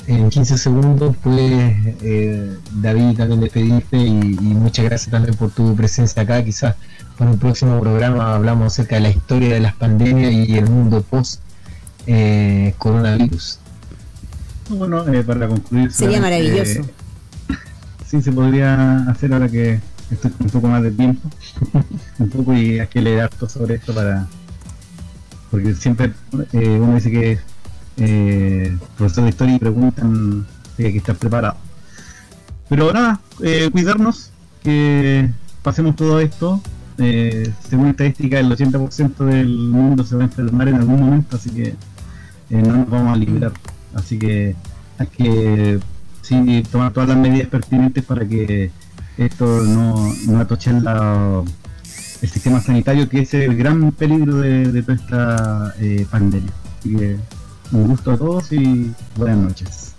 [0.07, 5.75] en 15 segundos puedes eh, David también despedirte y, y muchas gracias también por tu
[5.75, 6.75] presencia acá quizás
[7.17, 11.03] para un próximo programa hablamos acerca de la historia de las pandemias y el mundo
[11.03, 11.41] post
[12.07, 13.59] eh, coronavirus
[14.69, 15.91] Bueno, eh, para concluir.
[15.91, 16.81] Sería maravilloso.
[16.81, 16.85] eh,
[18.05, 19.79] sí, se podría hacer ahora que
[20.11, 21.29] estoy con un poco más de tiempo.
[22.19, 24.27] un poco y hay que leer harto sobre esto para.
[25.51, 26.11] Porque siempre
[26.53, 27.39] eh, uno dice que
[27.97, 30.45] eh, profesor de historia y preguntan
[30.75, 31.57] si hay que estar preparado.
[32.67, 34.31] Pero nada, eh, cuidarnos,
[34.63, 35.29] que
[35.61, 36.61] pasemos todo esto.
[36.97, 41.75] Según estadística, el 80% del mundo se va a enfermar en algún momento, así que
[42.49, 43.51] no nos vamos a liberar.
[43.95, 44.55] Así que
[44.99, 45.79] hay que
[46.21, 48.69] sí, tomar todas las medidas pertinentes para que
[49.17, 51.41] esto no, no atoche la-
[52.21, 56.51] el sistema sanitario, que es el gran peligro de, de toda esta eh, pandemia.
[56.79, 57.17] Así que
[57.71, 59.93] un gusto a todos y buenas noches.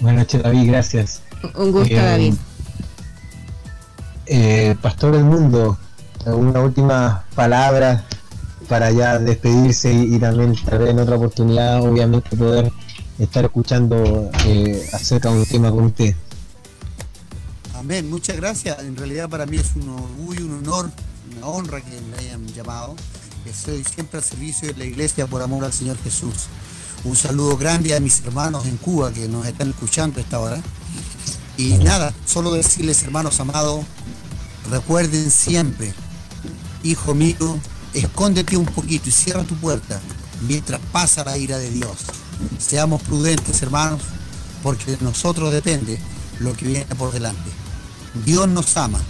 [0.00, 1.22] buenas noches David gracias
[1.56, 2.34] Un gusto, Eh, David.
[4.26, 5.78] eh, Pastor del Mundo,
[6.26, 8.04] una última palabra
[8.68, 12.70] para ya despedirse y, y también tal vez en otra oportunidad, obviamente, poder
[13.18, 16.14] estar escuchando eh, acerca de un tema con usted.
[17.74, 18.78] Amén, muchas gracias.
[18.80, 20.90] En realidad para mí es un orgullo, un honor,
[21.36, 22.96] una honra que me hayan llamado.
[23.44, 26.46] Estoy siempre al servicio de la iglesia por amor al Señor Jesús.
[27.04, 30.62] Un saludo grande a mis hermanos en Cuba que nos están escuchando a esta hora.
[31.58, 33.84] Y nada, solo decirles hermanos amados,
[34.70, 35.92] recuerden siempre,
[36.82, 37.58] hijo mío,
[37.92, 40.00] escóndete un poquito y cierra tu puerta
[40.48, 41.96] mientras pasa la ira de Dios.
[42.58, 44.00] Seamos prudentes hermanos,
[44.62, 45.98] porque de nosotros depende
[46.40, 47.50] lo que viene por delante.
[48.24, 49.00] Dios nos ama.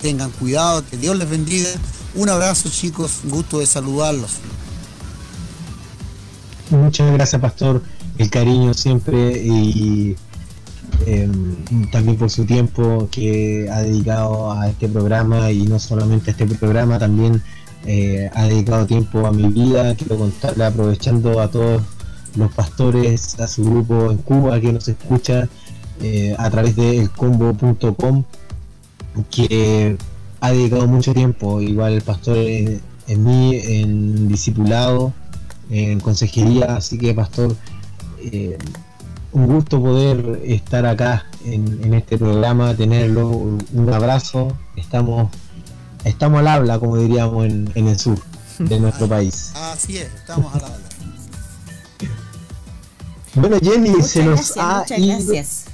[0.00, 1.70] Tengan cuidado, que Dios les bendiga.
[2.14, 4.36] Un abrazo chicos, un gusto de saludarlos.
[6.70, 7.82] Muchas gracias, Pastor.
[8.18, 10.16] El cariño siempre y
[11.06, 11.30] eh,
[11.92, 16.46] también por su tiempo que ha dedicado a este programa y no solamente a este
[16.46, 17.42] programa, también
[17.86, 19.94] eh, ha dedicado tiempo a mi vida.
[19.94, 21.82] Quiero contarle, aprovechando a todos
[22.38, 25.48] los pastores, a su grupo en Cuba que nos escucha
[26.00, 28.24] eh, a través de elcombo.com,
[29.30, 29.96] que
[30.40, 35.12] ha dedicado mucho tiempo, igual el pastor eh, en mí, en discipulado,
[35.70, 37.56] en consejería, así que pastor,
[38.20, 38.56] eh,
[39.32, 45.30] un gusto poder estar acá en, en este programa, tenerlo, un abrazo, estamos,
[46.04, 48.18] estamos al habla, como diríamos en, en el sur
[48.58, 49.52] de nuestro país.
[49.54, 50.87] Así es, estamos a la hora.
[53.40, 55.64] Bueno Jenny, Muchas se nos gracias, ha muchas ido gracias.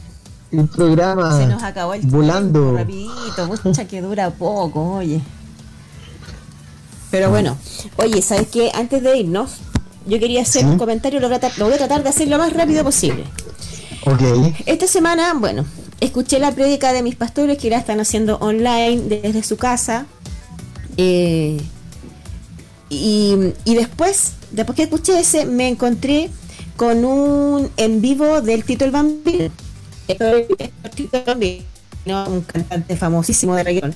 [0.52, 2.76] el programa Se nos acabó el volando.
[2.76, 5.20] rapidito, mucha que dura poco, oye.
[7.10, 7.56] Pero bueno,
[7.96, 8.70] oye, ¿sabes qué?
[8.74, 9.52] Antes de irnos,
[10.06, 10.68] yo quería hacer Sí.
[10.68, 12.82] un comentario, lo voy, a tra- lo voy a tratar de hacer lo más rápido
[12.84, 13.24] posible.
[14.06, 14.20] Ok,
[14.66, 15.64] Esta semana, bueno,
[16.00, 20.06] escuché la prédica de mis pastores que la están haciendo online desde su casa.
[20.96, 21.60] Eh,
[22.90, 26.30] y, y después, después que escuché ese, me encontré
[26.76, 29.50] con un en vivo del Tito el Bambino.
[30.06, 31.64] Tito el Bambino,
[32.28, 33.94] un cantante famosísimo de reggaetón,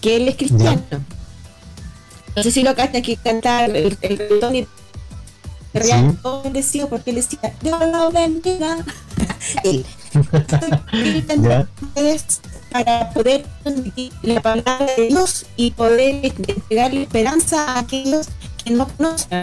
[0.00, 0.82] que él es cristiano.
[2.34, 4.66] No sé si lo cachan que cantar el, el reggaetón y
[5.72, 8.78] real todo bendecido porque él decía Dios lo bendiga
[9.64, 9.84] Él.
[12.70, 13.46] Para poder
[14.22, 18.28] la palabra de Dios y poder entregarle esperanza a aquellos
[18.64, 19.42] que no conocen.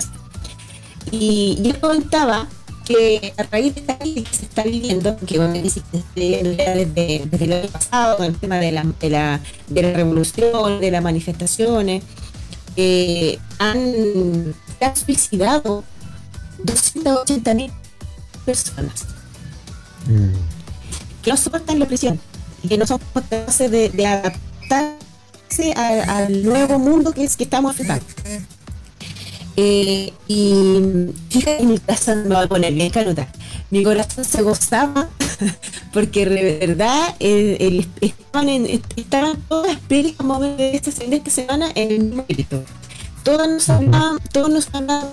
[1.11, 2.47] Y yo comentaba
[2.86, 7.25] que a raíz de esta crisis que se está viviendo, que bueno, crisis desde, desde,
[7.25, 10.91] desde el año pasado, con el tema de la, de la, de la revolución, de
[10.91, 12.03] las manifestaciones,
[12.75, 15.84] eh, han, han suicidado
[16.63, 17.71] 280 mil
[18.45, 19.05] personas
[21.21, 22.19] que no soportan la presión
[22.61, 27.79] y que no son capaces de, de adaptarse al nuevo mundo que es que estamos
[27.79, 28.13] enfrentando.
[29.56, 30.82] Eh, y
[31.30, 33.28] fíjate, mi corazón me va a poner bien canuta.
[33.70, 35.10] Mi corazón se gozaba
[35.93, 41.91] porque de verdad el- estaban, en, estaban todas esperando de esta, de esta semana en
[41.91, 42.64] el mismo grito.
[43.24, 45.10] Todos nos hablaban, todos nos hablaban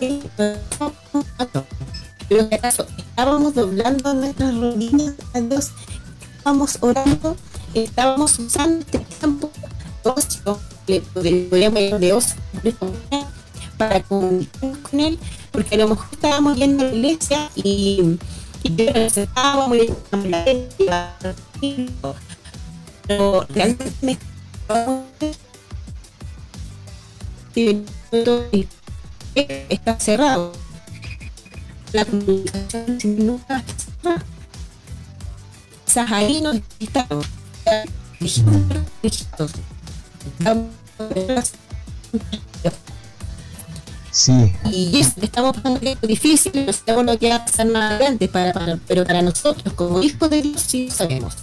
[2.29, 5.71] pero estábamos doblando nuestras rodillas a Dios,
[6.37, 7.37] estábamos orando,
[7.75, 9.51] estábamos usando este tiempo
[10.05, 10.61] de ocio,
[11.13, 12.37] podríamos de ocio,
[13.81, 15.19] para comunicarnos con Él,
[15.51, 18.19] porque a lo mejor estábamos yendo a la iglesia y,
[18.63, 21.15] y yo estábamos y estábamos en la iglesia,
[23.07, 24.19] pero realmente
[29.71, 30.53] está cerrado.
[31.95, 34.25] La comunicación nunca está cerrada.
[35.87, 36.43] Quizás ahí
[44.13, 47.93] Sí, y eso, estamos pasando tiempo difícil, no sabemos lo que va a pasar más
[47.93, 51.35] adelante, para, para- pero para nosotros, como hijos de Dios, sí sabemos.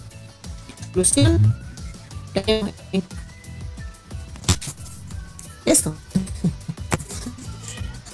[2.45, 3.03] En-
[5.65, 5.95] Eso.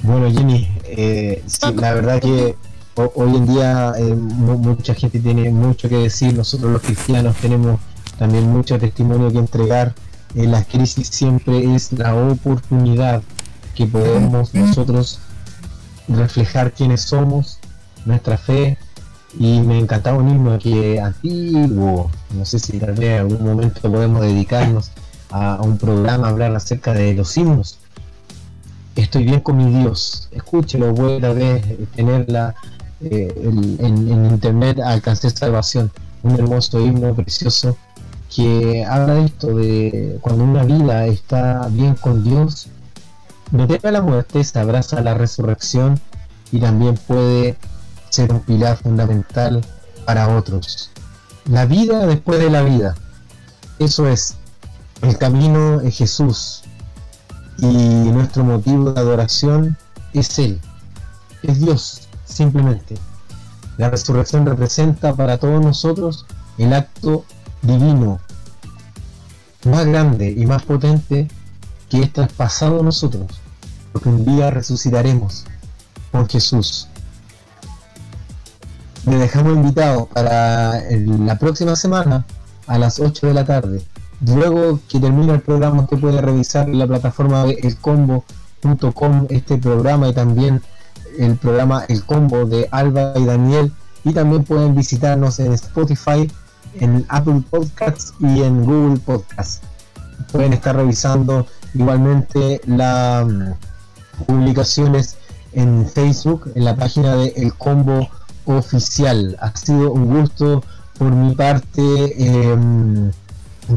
[0.03, 2.55] Bueno, Jenny, eh, sí, la verdad que
[2.95, 7.35] ho- hoy en día eh, mu- mucha gente tiene mucho que decir, nosotros los cristianos
[7.37, 7.79] tenemos
[8.19, 9.93] también mucho testimonio que entregar.
[10.35, 13.21] Eh, la crisis siempre es la oportunidad
[13.75, 15.19] que podemos nosotros
[16.07, 17.59] reflejar quiénes somos,
[18.05, 18.77] nuestra fe,
[19.39, 23.81] y me encantaba un himno que antiguo, no sé si tal vez en algún momento
[23.91, 24.91] podemos dedicarnos
[25.31, 27.79] a, un programa, hablar acerca de los himnos.
[28.95, 31.65] Estoy bien con mi Dios, escúchelo, voy a vez
[31.95, 32.53] tenerla
[33.01, 33.33] eh,
[33.79, 37.75] en- en internet, alcancé salvación, un hermoso himno precioso
[38.33, 42.67] que habla de esto, de cuando una vida está bien con Dios,
[43.51, 45.99] no teme a la muerte, se abraza a la resurrección
[46.51, 47.57] y también puede
[48.09, 49.65] ser un pilar fundamental
[50.05, 50.91] para otros.
[51.45, 52.95] La vida después de la vida,
[53.79, 54.35] eso es,
[55.01, 56.63] el camino es Jesús.
[57.59, 59.77] Y nuestro motivo de adoración
[60.13, 60.59] es Él,
[61.43, 62.95] es Dios, simplemente.
[63.77, 66.25] La resurrección representa para todos nosotros
[66.57, 67.25] el acto
[67.61, 68.19] divino
[69.65, 71.27] más grande y más potente
[71.93, 73.27] que es traspasado a nosotros,
[73.91, 75.45] porque un día resucitaremos
[76.11, 76.87] con Jesús.
[79.05, 82.25] Le dejamos invitado para la próxima semana
[82.65, 83.83] a las 8 de la tarde.
[84.25, 90.13] Luego que termine el programa, usted puede revisar la plataforma de elcombo.com este programa y
[90.13, 90.63] también
[91.19, 93.71] el programa El Combo de Alba y Daniel.
[94.03, 96.27] Y también pueden visitarnos en Spotify,
[96.79, 99.61] en Apple Podcasts y en Google Podcasts.
[100.31, 103.25] Pueden estar revisando igualmente las
[104.25, 105.17] publicaciones
[105.53, 108.07] en Facebook, en la página de El Combo
[108.45, 109.37] Oficial.
[109.39, 110.63] Ha sido un gusto
[110.97, 111.81] por mi parte
[112.17, 113.11] em,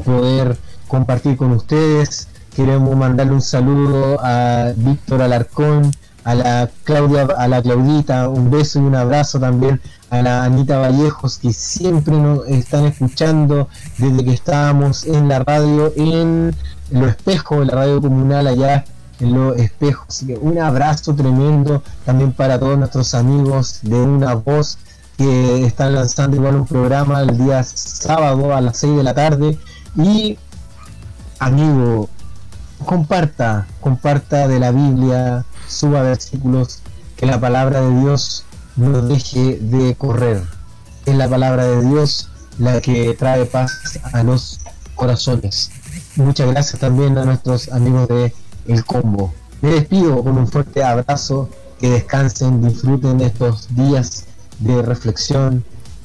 [0.05, 0.57] poder
[0.89, 2.29] compartir con ustedes.
[2.55, 5.91] Queremos mandarle un saludo a Víctor Alarcón,
[6.25, 10.79] a la Claudia, a la Claudita, un beso y un abrazo también a la Anita
[10.79, 13.69] Vallejos que siempre nos están escuchando
[13.99, 16.55] desde que estábamos en la radio en
[16.91, 18.85] los espejos, en la radio comunal allá
[19.21, 20.07] en los espejos.
[20.09, 24.79] Así que un abrazo tremendo también para todos nuestros amigos de una voz
[25.17, 29.59] que están lanzando igual un programa el día sábado a las 6 de la tarde.
[29.97, 30.39] Y
[31.39, 32.09] amigo
[32.85, 36.81] comparta comparta de la Biblia suba versículos
[37.17, 38.45] que la palabra de Dios
[38.77, 40.43] no deje de correr.
[41.07, 44.61] Es la palabra de Dios la que trae paz a los
[44.95, 45.71] corazones
[46.17, 48.33] muchas gracias también a nuestros amigos de
[48.67, 49.33] El Combo.
[49.63, 51.49] Me despido con un fuerte abrazo
[51.79, 54.25] que descansen disfruten estos días
[54.59, 55.65] de reflexión.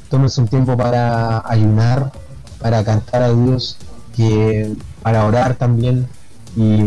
[0.09, 2.11] Tómense un tiempo para ayunar
[2.59, 3.77] para cantar a Dios
[4.15, 6.07] que para orar también.
[6.55, 6.83] Y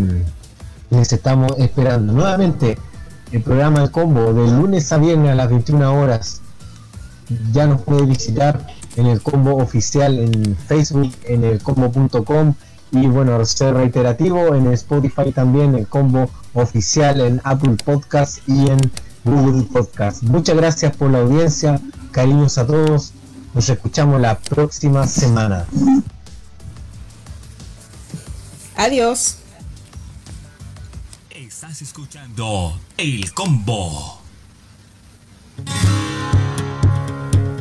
[0.90, 2.12] les estamos esperando.
[2.12, 2.78] Nuevamente
[3.32, 6.40] el programa El Combo de lunes a viernes a las 21 horas.
[7.52, 12.54] Ya nos puede visitar en el combo oficial en Facebook, en el combo.com
[12.94, 18.90] y bueno, ser reiterativo en Spotify también, el combo oficial en Apple Podcast y en
[19.24, 20.22] Google Podcast.
[20.22, 21.80] Muchas gracias por la audiencia,
[22.12, 23.12] cariños a todos,
[23.52, 25.66] nos escuchamos la próxima semana.
[28.76, 29.38] Adiós.
[31.30, 34.20] Estás escuchando El Combo.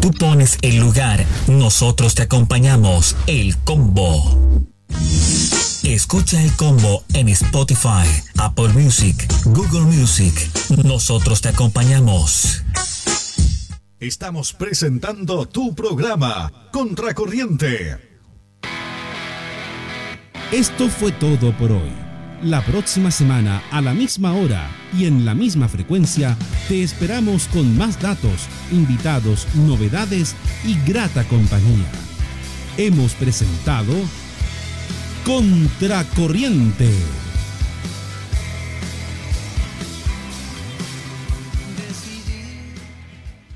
[0.00, 3.16] Tú pones el lugar, nosotros te acompañamos.
[3.26, 4.62] El Combo.
[5.82, 8.08] Escucha el combo en Spotify,
[8.38, 10.34] Apple Music, Google Music.
[10.82, 12.62] Nosotros te acompañamos.
[14.00, 17.98] Estamos presentando tu programa, Contracorriente.
[20.52, 22.03] Esto fue todo por hoy.
[22.44, 26.36] La próxima semana, a la misma hora y en la misma frecuencia,
[26.68, 31.90] te esperamos con más datos, invitados, novedades y grata compañía.
[32.76, 33.94] Hemos presentado
[35.24, 36.90] Contracorriente.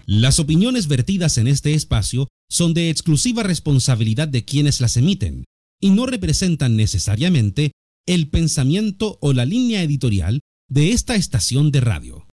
[0.06, 5.44] Las opiniones vertidas en este espacio son de exclusiva responsabilidad de quienes las emiten
[5.78, 7.72] y no representan necesariamente
[8.08, 12.26] el pensamiento o la línea editorial de esta estación de radio.